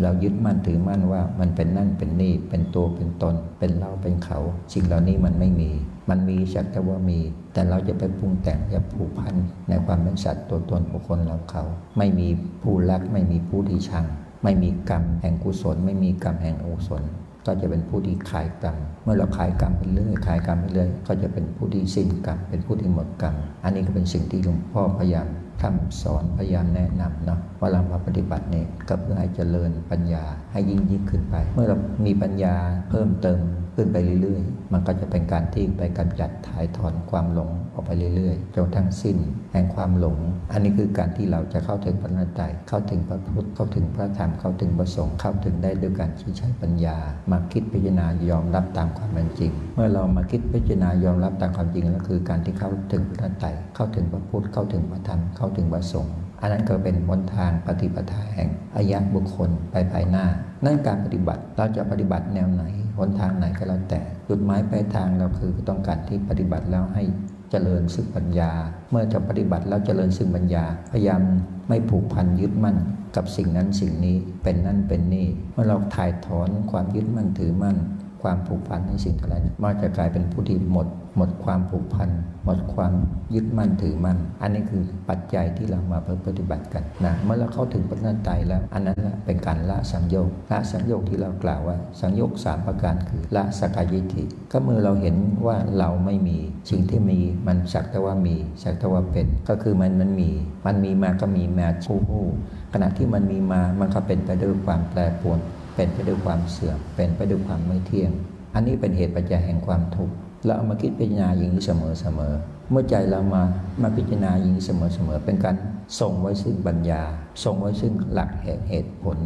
[0.01, 4.39] เรายึดมั่นถือมั่นว่ามันเป็นนั่นเป็นนี่ เป็นตัวเป็นตน เป็นเราเป็นเขา
[4.73, 5.71] สิ่งเหล่านี้มันไม่มี
[6.09, 7.19] มันมีสักแต่ว่ามี
[7.53, 9.35] แต่เราจะไปปรุงแต่งจะผูกพัน
[9.69, 11.63] ในความเป็นสัตว์ตัวตนบุคคลเราเขา
[11.97, 12.27] ไม่มี
[12.61, 14.05] ผู้รักไม่มีผู้ที่ชัง
[14.43, 17.03] ไม่มีกรรมแห่งกุศล ไม่มีกรรมแห่งอกุศล
[17.45, 25.27] ก็จะเป็นผู้ที่ขายกรรม เมื่อเราขายกรรมไปเรื่อยขายกรรมไปเรื่อยก็จะเป็นผู้ที่สิ้นกรรมเป็นผู้ที่หมดกรรม อันนี้ก็เป็นสิ่งที่หลวงพ่อพยายาม
[25.61, 32.55] คำสอนพยายามแนะนำเนาะว่าเรามาปฏิบัติเนี่ยก็เพื่อให้เจริญปัญญาให้ยิ่งยิ่งขึ้นไป เมื่อเรามีปัญญา
[32.89, 33.41] เพิ่มเติม
[33.75, 39.17] ขึ้นไปเรื่อยๆ มันก็จะเป็นการที่ไปกำจัดถ่ายถอนความหลงออกไปเรื่อยๆจนทั้งสิ้น
[39.53, 40.17] แห่งความหลง
[40.51, 46.97] อันนี้คือการที่เราจะเข้าถึงพระนัตไตรเข้าถึงพระพุทธเข้าถึงพระธรรมเข้าถึงพระสงฆ์เข้าถึงได้ด้วยการใช้ปัญญา
[47.31, 60.25] มาคิดพิจารณายอมรับตามความเป็นจริง เมื่อเรามาคิดพิจารณายอมรับตามความจริงแล้วคือการที่เข้าถึงพระนัตไตรเข้าถึงพระพุทธเข้าถึงพระธรรมเข้าถึงพระสงฆ์อันนั้นก็เป็นหนทางปฏิปทาแห่งอายะบุคคลไปภายหน้า
[60.65, 62.63] นั่นการปฏิบัติเราจะปฏิบัติแนวไหน
[62.97, 67.03] หนทางไหนก็แล้วแต่จุดหมายปลายทางเราคือต้องการที่ปฏิบัติแล้วให้
[67.51, 68.51] เจริญซึ่งปัญญา
[68.91, 71.21] เมื่อจะปฏิบัติแล้วเจริญซึ่งปัญญา พยายาม
[71.67, 72.77] ไม่ผูกพันยึดมั่น
[73.15, 77.77] กับสิ่งนั้นสิ่งนี้เป็นนั่นเป็นนี่เมื่อเราถ่ายถอนความยึดมั่นถือมั่น
[78.25, 82.09] ความผูกพันในสิ่งอะไรมันจะกลายเป็นผู้ที่หมด หมดความผูกพัน
[82.45, 82.93] หมดความ
[83.35, 95.15] ยึดมั่นถือมั่น อันนี้คือปัจจัยที่เรามาเพื่อปฏิบัติกันนะ เมื่อเราเข้าถึงปัญญาไตแล้ว อันนั้นเป็นการละสังโยชน์ละสังโยชน์ที่เรากล่าวว่า สังโยชน์สามประการคือละสกายิธิ ก็เมื่อเราเห็น
[95.45, 96.37] ว่าเราไม่มี
[96.69, 100.29] สิ่งที่มีมันสักแต่ว่ามี สักแต่ว่าเป็น ก็คือมันมันมี
[100.65, 102.27] มันมีมาก็มีมาคู่คู่
[102.73, 105.39] ขณะที่มันมีมา มันก็เป็นไปด้วยความแปรปรวน
[105.75, 108.11] เป็นไปด้วยความเสื่อม เป็นไปด้วยความไม่เที่ยง
[108.53, 110.13] อันนี้เป็นเหตุปัจจัยแห่งความทุกข์
[110.45, 112.33] เราเอามาคิดพิจารณาอย่างนี้เสมอเสมอ
[112.71, 113.43] เมื่อใจเรามา
[113.81, 115.55] มาพิจารณาอย่างนี้เสมอเสมอ เป็นการ
[115.99, 117.01] ส่งไว้ซึ่งปัญญา
[117.43, 119.17] ส่งไว้ซึ่งหลักเหตุเหตุผล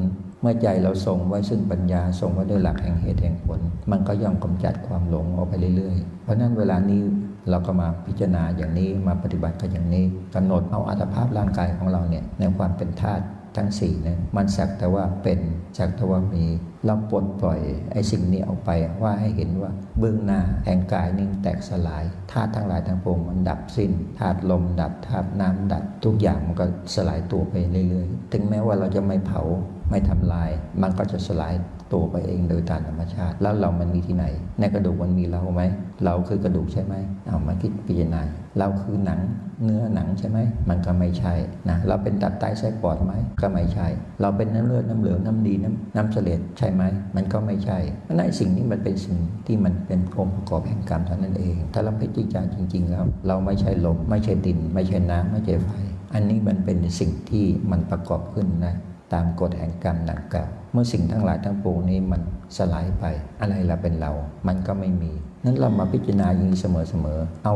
[0.42, 3.60] เมื่อใจเราทรงไว้ซึ่งปัญญาทรงไว้ด้วยหลักแห่งเหตุแห่งผล
[3.92, 7.02] มันก็ย่อมกำจัดความหลงออกไปเรื่อยๆ เพราะนั้นเวลานี้
[7.50, 13.24] เราก็มาพิจารณาอย่างนี้มาปฏิบัติกันอย่างนี้กำหนดเอาอัตภาพร่างกายของเราเนี่ยในความเป็นธาตุ
[13.60, 15.40] ทั้งสี่นั้นมันสักแต่ว่าเป็น
[15.78, 16.46] สักแต่ว่ามี
[16.86, 17.60] เราปลดปล่อย
[17.92, 18.70] ไอ้สิ่งนี้ออกไป
[19.04, 26.66] ว่าให้เห็นว่าเบื้องหน้าแห่งกายนิ่งแตกสลายธาตุทั้งหลายทั้งปวงมันดับสิ้นธาตุลมดับธาตุน้ำดับ ทุกอย่างมันก็
[26.96, 27.56] สลายตัวไป
[27.90, 29.42] เรื่อยๆ ถึงแม้ว่าเราจะไม่เผา
[29.90, 30.50] ไม่ทำลาย
[30.82, 31.56] มันก็จะสลาย
[31.94, 34.26] ตัวไปเองโดยตามธรรมชาติ แล้วเรามันมีที่ไหน
[34.60, 35.62] ในกระดูกมันมีเราไหม
[36.06, 36.94] เราคือกระดูกใช่ไหม
[37.28, 38.22] เอามาคิดพิจารณา
[38.60, 39.20] เราคือหนัง
[39.64, 41.34] เนื้อหนังใช่ไหม มันก็ไม่ใช่
[41.70, 43.88] นะเราเป็นตับไตไส้ปอดไหมก็ไม่ใช่
[44.22, 46.84] เราเป็นน้ำเลือดน้ำเหลืองน้ำดีน้ำน้ำเสลดใช่ไหม
[47.16, 49.18] มันก็ไม่ใช่เพราะนั้นสิ่งนี้มันเป็นสิ่ง
[49.48, 55.70] ที่มันเป็นองค์ประกอบแห่งกรรมเท่านั้นเอง ถ้าเราพิจารณาจริง ๆ แล้ว เราไม่ใช่ลม ไม่ใช่ดิน ไม่ใช่น้ำไม่ใช่ไฟ
[56.14, 58.76] อันนี้มันเป็นสิ่งที่มันประกอบขึ้นนะ
[59.14, 62.22] ตามกฎแห่งกรรมดังกล่าวเมื่อสิ่งทั้งหลายทั้งปวงนี้มัน
[62.58, 63.06] สลายไป
[63.42, 64.12] อะไรละเป็นเรา
[64.48, 65.12] มันก็ไม่มี
[65.46, 67.56] นั้นเรามาพิจารณาอย่างนี้เสมอๆ เอา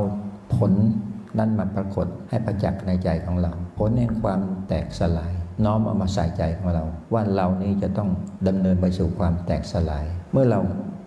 [0.55, 0.71] ผล
[1.37, 5.33] นั่นมาปรากฏให้ประจักษ์ในใจของเรา ผลแห่งความแตกสลาย
[5.65, 6.83] น้อมเอามาใส่ใจของเรา
[7.13, 8.09] ว่าเรานี้จะต้อง
[8.47, 10.59] ดำเนินไปสู่ความแตกสลาย เมื่อเรา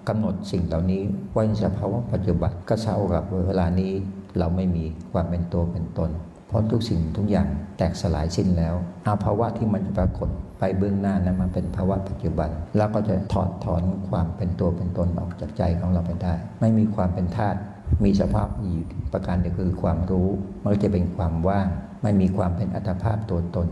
[0.09, 3.92] กำหนดสิ่งเหล่านี้ไว้ในสภาวะปัจจุบันก็เท่ากับเวลานี้
[4.38, 6.11] เราไม่มีความเป็นตัวเป็นตน
[6.49, 8.74] เพราะทุกสิ่งทุกอย่างแตกสลายสิ้นแล้ว
[9.07, 10.28] อาภาวะที่มันปรากฏ
[10.59, 17.59] ไปเบื้องหน้านั้นมาเป็นภาวะปัจจุบัน แล้วก็จะถอดถอนความเป็นตัวเป็นตนออกจากใจของเราไปได้ ไม่มีความเป็นธาตุ
[18.05, 20.28] มีสภาพอยู่ประการเดียวคือความรู้
[20.62, 21.68] มันจะเป็นความว่าง
[22.03, 23.68] ไม่มีความเป็นอัตภาพตัวตน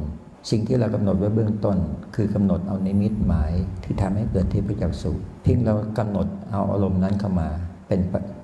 [0.51, 1.77] สิ่งที่เรากำหนดไว้เบื้องต้น
[2.15, 3.53] คือกำหนดเอานิมิตหมาย
[3.85, 7.49] ที่ทำให้เกิดที่พระจักสุเพียงเรากำหนดเอาอารมณ์นั้นเข้ามา
[7.89, 8.01] เป็น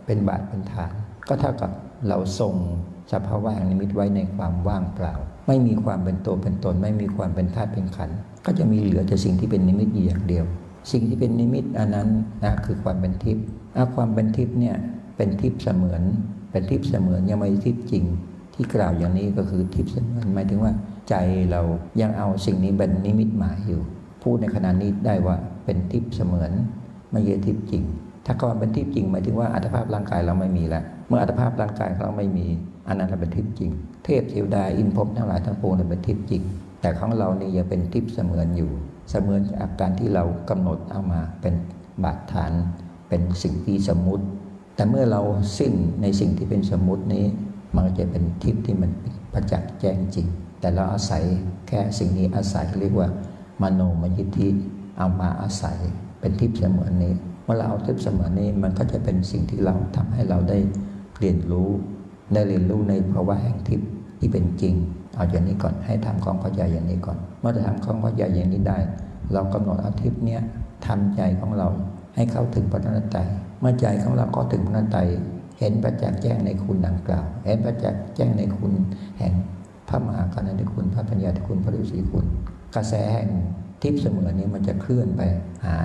[0.06, 0.92] เป็นบาทเป็นฐาน
[1.28, 1.70] ก็เท่ากับ
[2.08, 2.54] เราทรง
[3.12, 5.14] สภาวะแห่งนิมิตไว้ในความว่างเปล่า
[5.48, 8.10] ไม่มีความเป็นตัวเป็นตน ไม่มีความเป็นธาตุเป็นขัน
[8.46, 10.44] ก็จะมีเหลือแต่สิ่งที่เป็นนิมิตอยู่อย่างเดียว
[10.92, 12.08] สิ่งที่เป็นนิมิตอันนั้น
[12.44, 13.44] นะคือความเป็นทิพย์
[13.94, 14.76] ความเป็นทิพย์เนี่ย
[15.16, 16.02] เป็นทิพย์เสมือน
[16.50, 18.04] เป็นทิพย์เสมือนยังไม่ทิพย์จริง
[18.54, 20.72] ที่กล่าวอย่างนี้ก็คือทิพย์เสมือนหมายถึงว่า
[21.10, 21.14] ใจ
[21.50, 21.60] เรา
[22.00, 23.80] ยังเอาสิ่งนี้เป็นนิมิตหมายอยู่
[24.22, 26.50] พูดในขณะนี้ได้ว่าเป็นทิพย์เสมือน
[27.12, 27.82] ไม่ใช่ทิพย์จริง
[28.26, 32.46] ถ้าความเป็นทิพย์จริงหมายถึงว่าอัตภาพร่างกายเราไม่มีแล้ว เมื่ออัตภาพร่างกายเราไม่มี
[32.88, 33.70] อันนั้นเป็นทิพย์จริง
[34.04, 36.42] เทพเทวดาอินพรหมทั้งหลายทั้งปวงเป็นทิพย์จริง
[36.80, 38.70] แต่ของเรานี่ยังเป็นทิพย์เสมือนอยู่
[39.10, 41.54] เสมือนอาการที่เรากำหนดเอามาเป็น
[42.04, 42.52] บาดฐาน
[43.08, 44.24] เป็นสิ่งที่สมมุติ
[44.74, 45.22] แต่เมื่อเรา
[45.58, 47.24] สิ้นในสิ่งที่เป็นสมมุตินี้
[47.74, 48.90] มันจะเป็นทิพย์ที่มัน
[49.32, 50.26] ประจักษ์แจ้งจริง
[50.60, 51.22] แต่เราอาศัย
[51.68, 53.08] แค่สิ่งนี้อาศัยเรียกว่า
[53.62, 54.48] มโนมยิทธิ
[54.98, 55.78] เอามาอาศัย
[56.20, 57.12] เป็นทิพย์เสมือนนี้
[57.44, 60.58] เมื่อเราเอาทิพย์เสมือนนี้มันก็จะเป็นสิ่งที่เราทำให้เราได้
[61.18, 61.68] เรียนรู้
[62.34, 63.88] ได้เรียนรู้ในภาวะแห่งทิพย์
[64.18, 64.74] ที่เป็นจริง
[65.16, 68.78] เอาอย่างนี้ก่อนให้ทำความเข้าใจอย่างนี้ก่อน เมื่อทำความเข้าใจอย่างนี้ได้
[69.32, 70.42] เรากำหนดเอาทิพย์เนี้ย
[70.86, 71.68] ทำใจของเรา
[72.14, 73.18] ให้เข้าถึงพระนัตไต
[73.60, 74.98] เมื่อใจของเราก็ถึงพระนัตไต
[75.58, 78.72] เห็นประจักษ์แจ้งในคุณดังกล่าว เห็นประจักษ์แจ้งในคุณ
[79.18, 79.32] แห่ง
[79.90, 82.26] พระมหากรณาธิคุณ พระปัญญาธิคุณ พระฤาษีคุณ
[82.74, 83.28] กระแสแห่ง
[83.82, 85.20] ทิพย์เสมือนนี้มันจะเคลื่อนไป
[85.64, 85.76] หา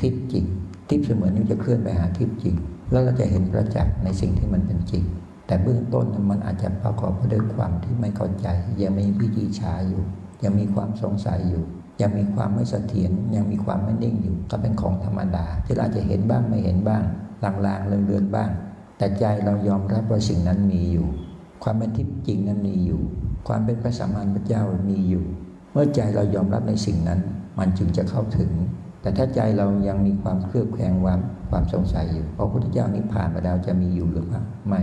[0.00, 0.44] ทิพย์จริง
[0.88, 2.56] ทิพย์เสมือนนี้จะเคลื่อนไปหาทิพย์จริง
[2.90, 5.04] แล้วเราจะเห็นประจักษ์ในสิ่งที่มันเป็นจริง
[5.46, 8.46] แต่เบื้องต้นมันอาจจะประกอบด้วยความที่ไม่เข้าใจ
[8.82, 10.02] ยังมีวิจิชาอยู่
[10.44, 11.64] ยังมีความสงสัยอยู่
[12.00, 17.02] ยังมีความไม่เสถียร ยังมีความไม่นิ่งอยู่ ก็เป็นของธรรมดา ที่อาจจะเห็นบ้างไม่เห็นบ้าง
[17.66, 18.50] ลางๆเลือนๆบ้าง
[18.98, 21.08] แต่ใจเรายอมรับว่าสิ่งนั้นมีอยู่
[21.62, 23.02] ความเป็นทิพย์จริงนั้นมีอยู่
[23.46, 25.24] ความเป็นพระสัมมาสัมพุทธเจ้ามีอยู่
[25.72, 27.20] เมื่อใจเรายอมรับในสิ่งนั้น
[27.58, 28.50] มันจึงจะเข้าถึง
[29.02, 31.20] แต่ถ้าใจเรายังมีความเครือบแคลงความ
[31.50, 34.82] ความสงสัยอยู่พระพุทธเจ้านิพพานไปแล้วจะมีอยู่หรือเปล่าไม่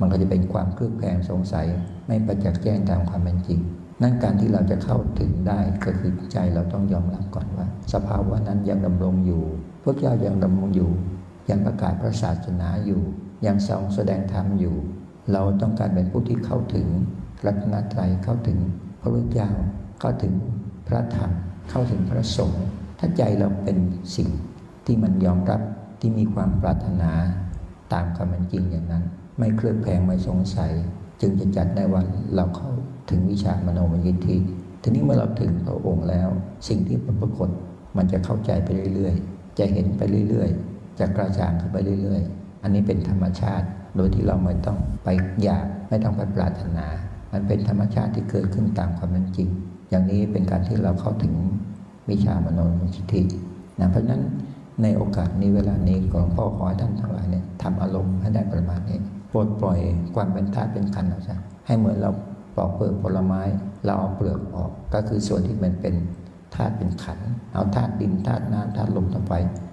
[0.00, 1.66] มันก็จะเป็นความเครือบแคลงสงสัย
[2.06, 3.60] ไม่ประจักษ์แจ้งตามความเป็นจริง
[4.02, 9.42] นั่นการที่เราจะเข้าถึงได้ก็คือใจเราต้องยอมรับก่อนว่า สภาวะนั้นยังดำรงอยู่
[9.82, 10.90] พวกเจ้ายังดำรงอยู่
[11.50, 13.02] ยังประกาศพระศาสนาอยู่
[13.46, 14.76] ยังทรงแสดงธรรมอยู่
[15.32, 16.88] เราต้องการเป็นผู้ที่เข้าถึง
[17.46, 18.58] รัตนตรัยเข้าถึง
[19.00, 19.50] พระพุทธเจ้า
[20.00, 20.32] เข้าถึง
[20.88, 21.30] พระธรรม
[21.70, 22.64] เข้าถึงพระสงฆ์
[22.98, 23.78] ถ้าใจเราเป็น
[24.16, 24.28] สิ่ง
[24.86, 25.60] ที่มันยอมรับ
[26.00, 27.12] ที่มีความปรารถนา
[27.92, 29.04] ตามความเป็นจริงอย่างนั้น
[29.38, 30.72] ไม่เคลือบแคลงไม่สงสัย
[31.20, 32.02] จึงจะจัดได้ว่า
[32.34, 32.70] เราเข้า
[33.10, 34.36] ถึงวิชามโนมยิทธิ
[34.82, 36.28] ทีนี้เมื่อเราถึงพระองค์แล้ว
[36.68, 37.48] สิ่งที่ปรากฏ
[37.96, 43.66] มันจะเข้าใจไปเรื่อยๆ จะเห็นไปเรื่อยๆ จะกระจ่างขึ้นไปเรื่อยๆ อันนี้เป็นธรรมชาติ
[43.96, 45.08] โดยที่เราไม่ต้องไป
[45.42, 46.86] อยากไม่ต้องไปปรารถนา
[47.32, 49.48] มันเป็นธรรมชาติที่เกิดขึ้นตามความเป็นจริง
[49.90, 51.34] อย่างนี้เป็นการที่เราเข้าถึง
[52.10, 53.22] วิชามโนมยิทธิ
[53.80, 54.22] นะเพราะนั้น
[54.82, 58.98] ในโอกาสนี้เวลานี้หลวงพ่อขอให้ท่านทั้งหลายเนี่ยทำอารมณ์ให้ได้ประมาณนี้
[59.32, 59.78] ปลดปล่อย
[60.14, 62.10] ความเป็นธาตุเป็นขันธ์ออกจากให้เหมือนเรา
[62.56, 63.42] ปอกเปลือกผลไม้
[63.84, 65.94] เราเอาเปลือกออก ก็คือส่วนที่มันเป็น
[66.54, 69.32] ธาตุเป็นขันธ์เอาธาตุดินธาตุน้ำธาตุลมธาตุไฟ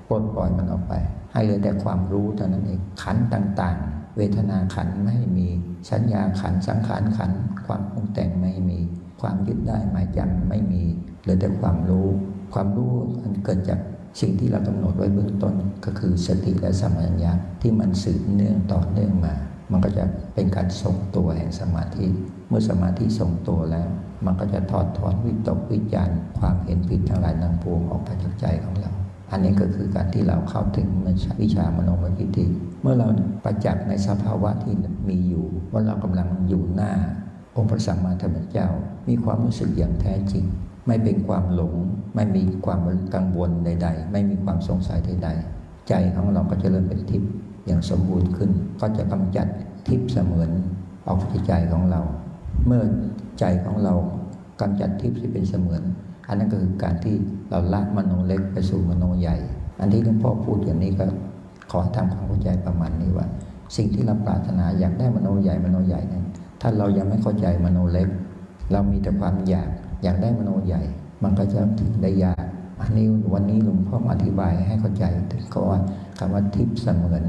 [0.09, 0.93] ปลดปล่อยมันออกไป
[1.31, 5.47] ให้เหลือแต่ความรู้เท่านั้นเองขันธ์ต่างๆ เวทนาขันไม่มี
[5.91, 7.31] สัญญาขันสังขารขัน
[7.67, 8.79] ความปรุงแต่งไม่มี
[9.21, 10.83] ความยึดได้หมายจำไม่มี
[11.21, 12.07] เหลือแต่ความรู้
[12.53, 13.79] ความรู้อันเกิดจาก
[14.21, 15.53] สิ่งที่เรากำหนดไว้เบื้องต้น
[15.85, 19.33] ก็คือสติและสมปชัญญะที่มันสืบเนื่องต่อเนื่องมา
[19.71, 20.03] มันก็จะ
[20.33, 22.05] เป็นการทรงตัวแห่งสมาธิ
[22.47, 23.87] เมื่อสมาธิทรงตัวแล้ว
[24.25, 28.91] มันก็จะถอดถอนวิตกวิจารณ์ความเห็นผิดทั้งหลายนางปวงออกไปจากใจของเรา
[29.31, 30.87] อันนี้ก็คือการที่เราเข้าถึง
[31.41, 32.45] วิชามโนมยิธิ
[32.85, 33.07] มื่อเรา
[33.43, 34.73] ประจักษ์ในสภาวะที่
[35.09, 36.91] มีอยู่ ว่าเรากำลังอยู่หน้า
[37.55, 38.67] องค์พระสัมมาสัมพุทธเจ้า
[39.07, 40.45] มีความรู้สึกอย่างแท้จริง
[40.87, 41.73] ไม่เป็นความหลง
[42.15, 42.79] ไม่มีความ
[43.15, 47.31] กังวลใด ๆ ไม่มีความสงสัยใด ๆ ใจของเราก็จะเริ่มเป็นทิพย์
[47.65, 49.47] อย่างสมบูรณ์ขึ้น ก็จะกำจัด
[49.87, 50.49] ทิพย์เสมือน
[51.07, 52.01] ออกจากใจของเรา
[52.65, 52.83] เมื่อ
[53.39, 53.93] ใจของเรา
[54.61, 55.81] กำจัดทิพย์ที่เป็นเสมือน
[56.27, 57.15] อันนั้นก็คือการที่
[57.49, 59.37] เราละมโนเล็กไปสู่มโนใหญ่
[59.79, 61.05] อันที่หลวงพ่อพูดอย่างนี้ก็
[61.71, 63.27] ขอทำความเข้าใจประมาณนี้ว่า
[63.75, 66.25] สิ่งที่เราปรารถนาอยากได้มโนใหญ่มโนใหญ่นั้น
[66.61, 68.07] ถ้าเรายังไม่เข้าใจมโนเล็ก
[68.71, 69.69] เรามีแต่ความอยาก
[70.03, 70.81] อยากได้มโนใหญ่
[71.23, 72.43] มันก็จะถึงได้ยาก
[72.81, 75.79] อันนี้วันนี้หลวงพ่ออธิบายให้เข้าใจถึงก็ว่า
[76.17, 77.23] คำว่าทิพย์เสมือน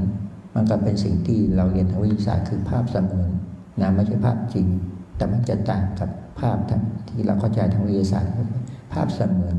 [0.55, 3.29] มันก็เป็นสิ่งที่เราเรียนทางวิทยาศาสตร์คือภาพเสมือน
[3.81, 4.67] นะไม่ใช่ภาพจริง
[5.17, 6.09] แต่มันจะต่างกับ
[6.39, 6.71] ภาพท,
[7.09, 8.33] ที่เราเข้าใจทางวิทยาศาสตร์
[8.93, 9.57] ภาพเสมือน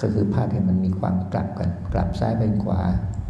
[0.00, 2.80] ก็คือภาพที่มันมีความกลับกัน กลับซ้ายเป็นขวา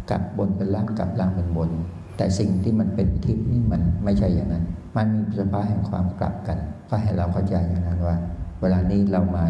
[0.09, 1.69] กลับบนเป็นล่างกลับล่างเป็นบน
[2.17, 4.65] แต่สิ่งที่มันเป็นทิพย์นี่มันไม่ใช่อย่างนั้น
[4.97, 6.57] มันมีสภาพแห่งความกลับกัน
[6.89, 8.17] ก็ให้เราเข้าใจอย่างนั้นว่า
[8.61, 9.45] เวลานี้เรามา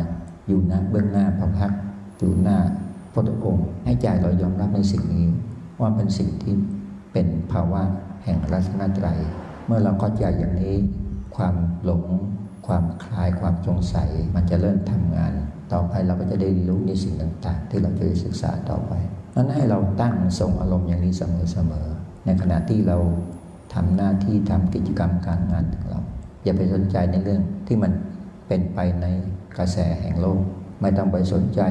[0.48, 1.72] อยู่หน้าเบื้องหน้าพระพัก
[2.20, 2.58] อยู่หน้า
[3.14, 5.26] พระองค์ให้ใจเรายอมรับในสิ่งนี้
[5.80, 6.56] ว่าเป็นสิ่งที่
[7.14, 7.82] เป็นภาวะ
[8.24, 9.20] แห่งรัตนตรัย
[9.66, 10.76] เมื่อเราเข้าใจอย่างนี้
[11.36, 12.04] ความหลง
[12.68, 15.34] ความคลายความสงสัย มันจะเริ่มทำงาน
[15.74, 18.94] ต่อไปเราก็จะได้รู้ในสิ่งต่างๆ ที่เราจะศึกษาต่อไป
[19.36, 22.98] นั้นให้เราตั้งทรงอารมณ์อย่างนี้เสมอๆในขณะที่เรา
[23.74, 26.00] ทำหน้าที่ทำกิจกรรมการงานของเรา
[26.44, 27.92] อย่าไปสนใจในเรื่องที่มัน
[28.48, 29.06] เป็นไปใน
[29.58, 30.40] กระแสแห่งโลก
[30.82, 31.62] ไม่ต้องไปสนใจ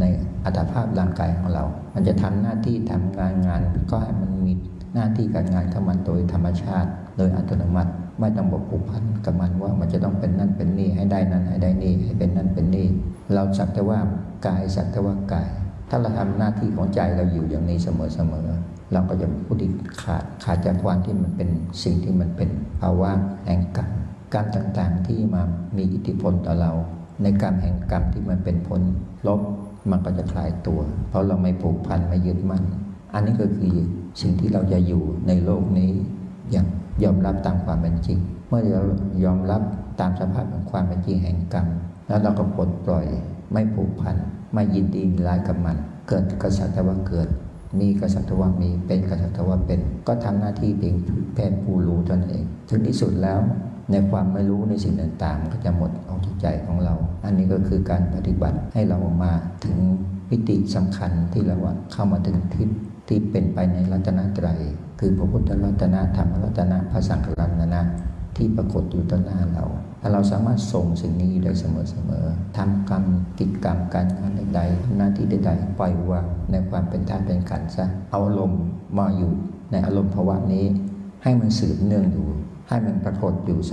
[0.00, 0.04] ใน
[0.44, 4.52] อัตภาพร่างกายของเรา มันจะทำหน้าที่ทำงานงาน ก็ให้มันมี
[4.94, 12.86] หน้าที่การงานเข้ามาโดยธรรมชาติ โดยอัตโนมัติ ไม่ต้องบอกผูกพันกับมันว่ามันจะต้องเป็นนั่นเป็นนี่ให้ได้นั่นให้ได้นี่ให้เป็นนั่นเป็นนี่
[13.34, 13.98] เราสักแต่ว่า
[14.46, 15.50] กายสักแต่ว่ากาย
[15.88, 17.88] ถ้าเราทำหน้าที่ของใจเราอยู่อย่างนี้เส
[18.32, 19.64] มอๆเราก็จะพูด
[20.02, 21.48] ขาดขาดจากความที่มันเป็น
[21.82, 23.10] สิ่งที่มันเป็นภาวะ
[23.46, 23.90] แห่งกรรม
[24.34, 25.42] กรรมต่างๆที่มา
[25.76, 26.72] มีอิทธิพลต่อเรา
[27.22, 28.80] ในกรรมแห่งกรรมที่มันเป็นผล
[29.26, 29.40] ลบ
[29.90, 32.64] มันก็จะคลายตัว เพราะเราไม่ผูกพันไม่ยึดมั่น
[33.14, 33.74] อันนี้ก็คือ
[34.20, 35.92] สิ่งที่เราจะอยู่ในโลกนี้
[36.50, 36.66] อย่าง
[37.02, 38.18] ยอมรับตามความเป็นจริง
[38.48, 38.82] เมื่อเรา
[39.24, 39.62] ยอมรับ
[40.00, 41.66] ตามสภาพของความเป็นจริงแห่งกรรม
[42.08, 43.06] แล้วเราก็ปลดปล่อย
[43.52, 44.16] ไม่ผูกพัน
[44.54, 45.76] ไม่ยินดีร้ายกับมัน
[46.08, 47.28] เกิดกษัตริย์ว่าเกิด
[47.80, 50.94] มีกษัตริย์ว่ามีเป็นกษัตริย์ว่าเป็น ก็ทำหน้าที่เพียง
[51.34, 53.40] แพทย์ผู้รู้ตนเอง ถึงที่สุดแล้ว
[53.90, 56.94] ในความไม่รู้ในสิ่งต่างๆ ก็จะหมดออกจากใจของเรา
[57.24, 59.32] อันนี้ก็คือการปฏิบัติให้เรามา
[59.64, 59.78] ถึง
[60.30, 62.68] มิติสำคัญที่เราว่าเข้ามาถึงทิศ
[63.08, 64.60] ที่เป็นไปในรัตนตรัย
[65.00, 67.80] คือพระพุทธรัตนะธรรมรัตนะพระสังฆรัตนะ
[68.38, 69.64] ที่ปรากฏอยู่ต่อหน้าเรา
[70.00, 71.64] ถ้าเราสามารถส่งสิ่งนี้ได้เส
[72.08, 73.04] มอๆทำกรรม
[73.38, 78.62] กิจกรรมการงานใดๆหน้าที่ใดๆปล่อยวางในความเป็นธาตุเป็นขันธ์ซะเอาอารมณ์
[78.98, 79.32] มาอยู่
[79.70, 80.64] ในอารมณ์ภาวะนี้
[81.22, 82.28] ให้มันสืบเนื่องอยู่
[82.68, 83.72] ให้มันปรากฏอยู่เส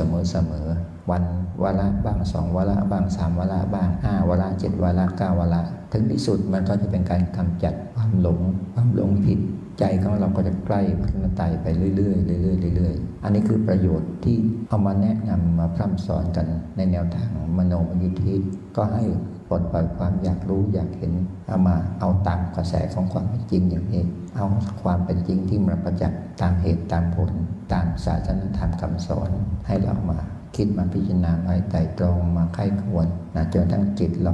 [0.50, 1.24] มอๆวัน
[1.64, 5.62] วาระบ้างสองวาระบ้างสามวาระบ้างห้าวาระเจ็ดวาระเก้าวาระ
[5.92, 8.40] ถึงที่สุดมันก็จะเป็นการกำจัดความหลง
[8.74, 9.40] ความหลงผิด
[9.80, 14.38] ใจของเราก็จะใกล้พัฒนาไตไปเรื่อยๆเรื่อยๆเรื่อยๆ อันนี้คือประโยชน์ที่
[14.70, 16.46] เอามาแนะนำมาพร่ำสอนกัน
[16.76, 18.36] ในแนวทางมโนมยิทธิ
[18.78, 19.04] ก็ให้
[19.50, 21.14] ปลดปล่อยความอยากรู้อยากเห็น
[21.48, 24.04] เอามาเอาตามกระแสของความเป็นจริงอย่างนี้
[24.36, 24.46] เอา
[24.84, 27.32] ความเป็นจริงที่มันประจักษ์ตามเหตุตามผล
[27.74, 29.30] ตามศาสนธรรมคำสอน
[29.68, 30.20] ให้เรามา
[30.56, 34.34] คิดมาพิจารณาไว้ไต่ตรองมาไข้ควรนะจนทั้งจิตเรา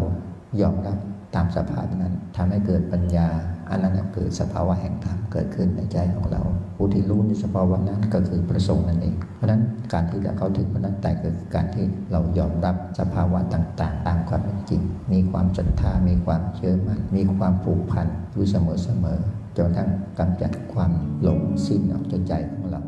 [0.62, 0.98] ยอมรับ
[1.36, 3.28] ตามสภาพนั้นทำให้เกิดปัญญา
[3.72, 6.42] อันนั้นเกิดสภาวะแห่งธรรมเกิดขึ้นในใจของเรา
[6.76, 9.62] ผู้ที่รู้ในสภาวะนั้นก็คือประสงค์นั่นเอง เพราะฉะนั้น
[9.94, 18.56] การที่เราเข้าถึงพระนั้นแต่คือการที่เรายอมรับสภาวะต่างๆ ตามความเป็นจริง มีความศรัทธา มีความเชื่อมั่น มีความผูกพันอยู่เส
[19.04, 20.92] มอๆจนทั้งกำจัดความ
[21.22, 22.82] หลงสิ้นออกจากใจของเรา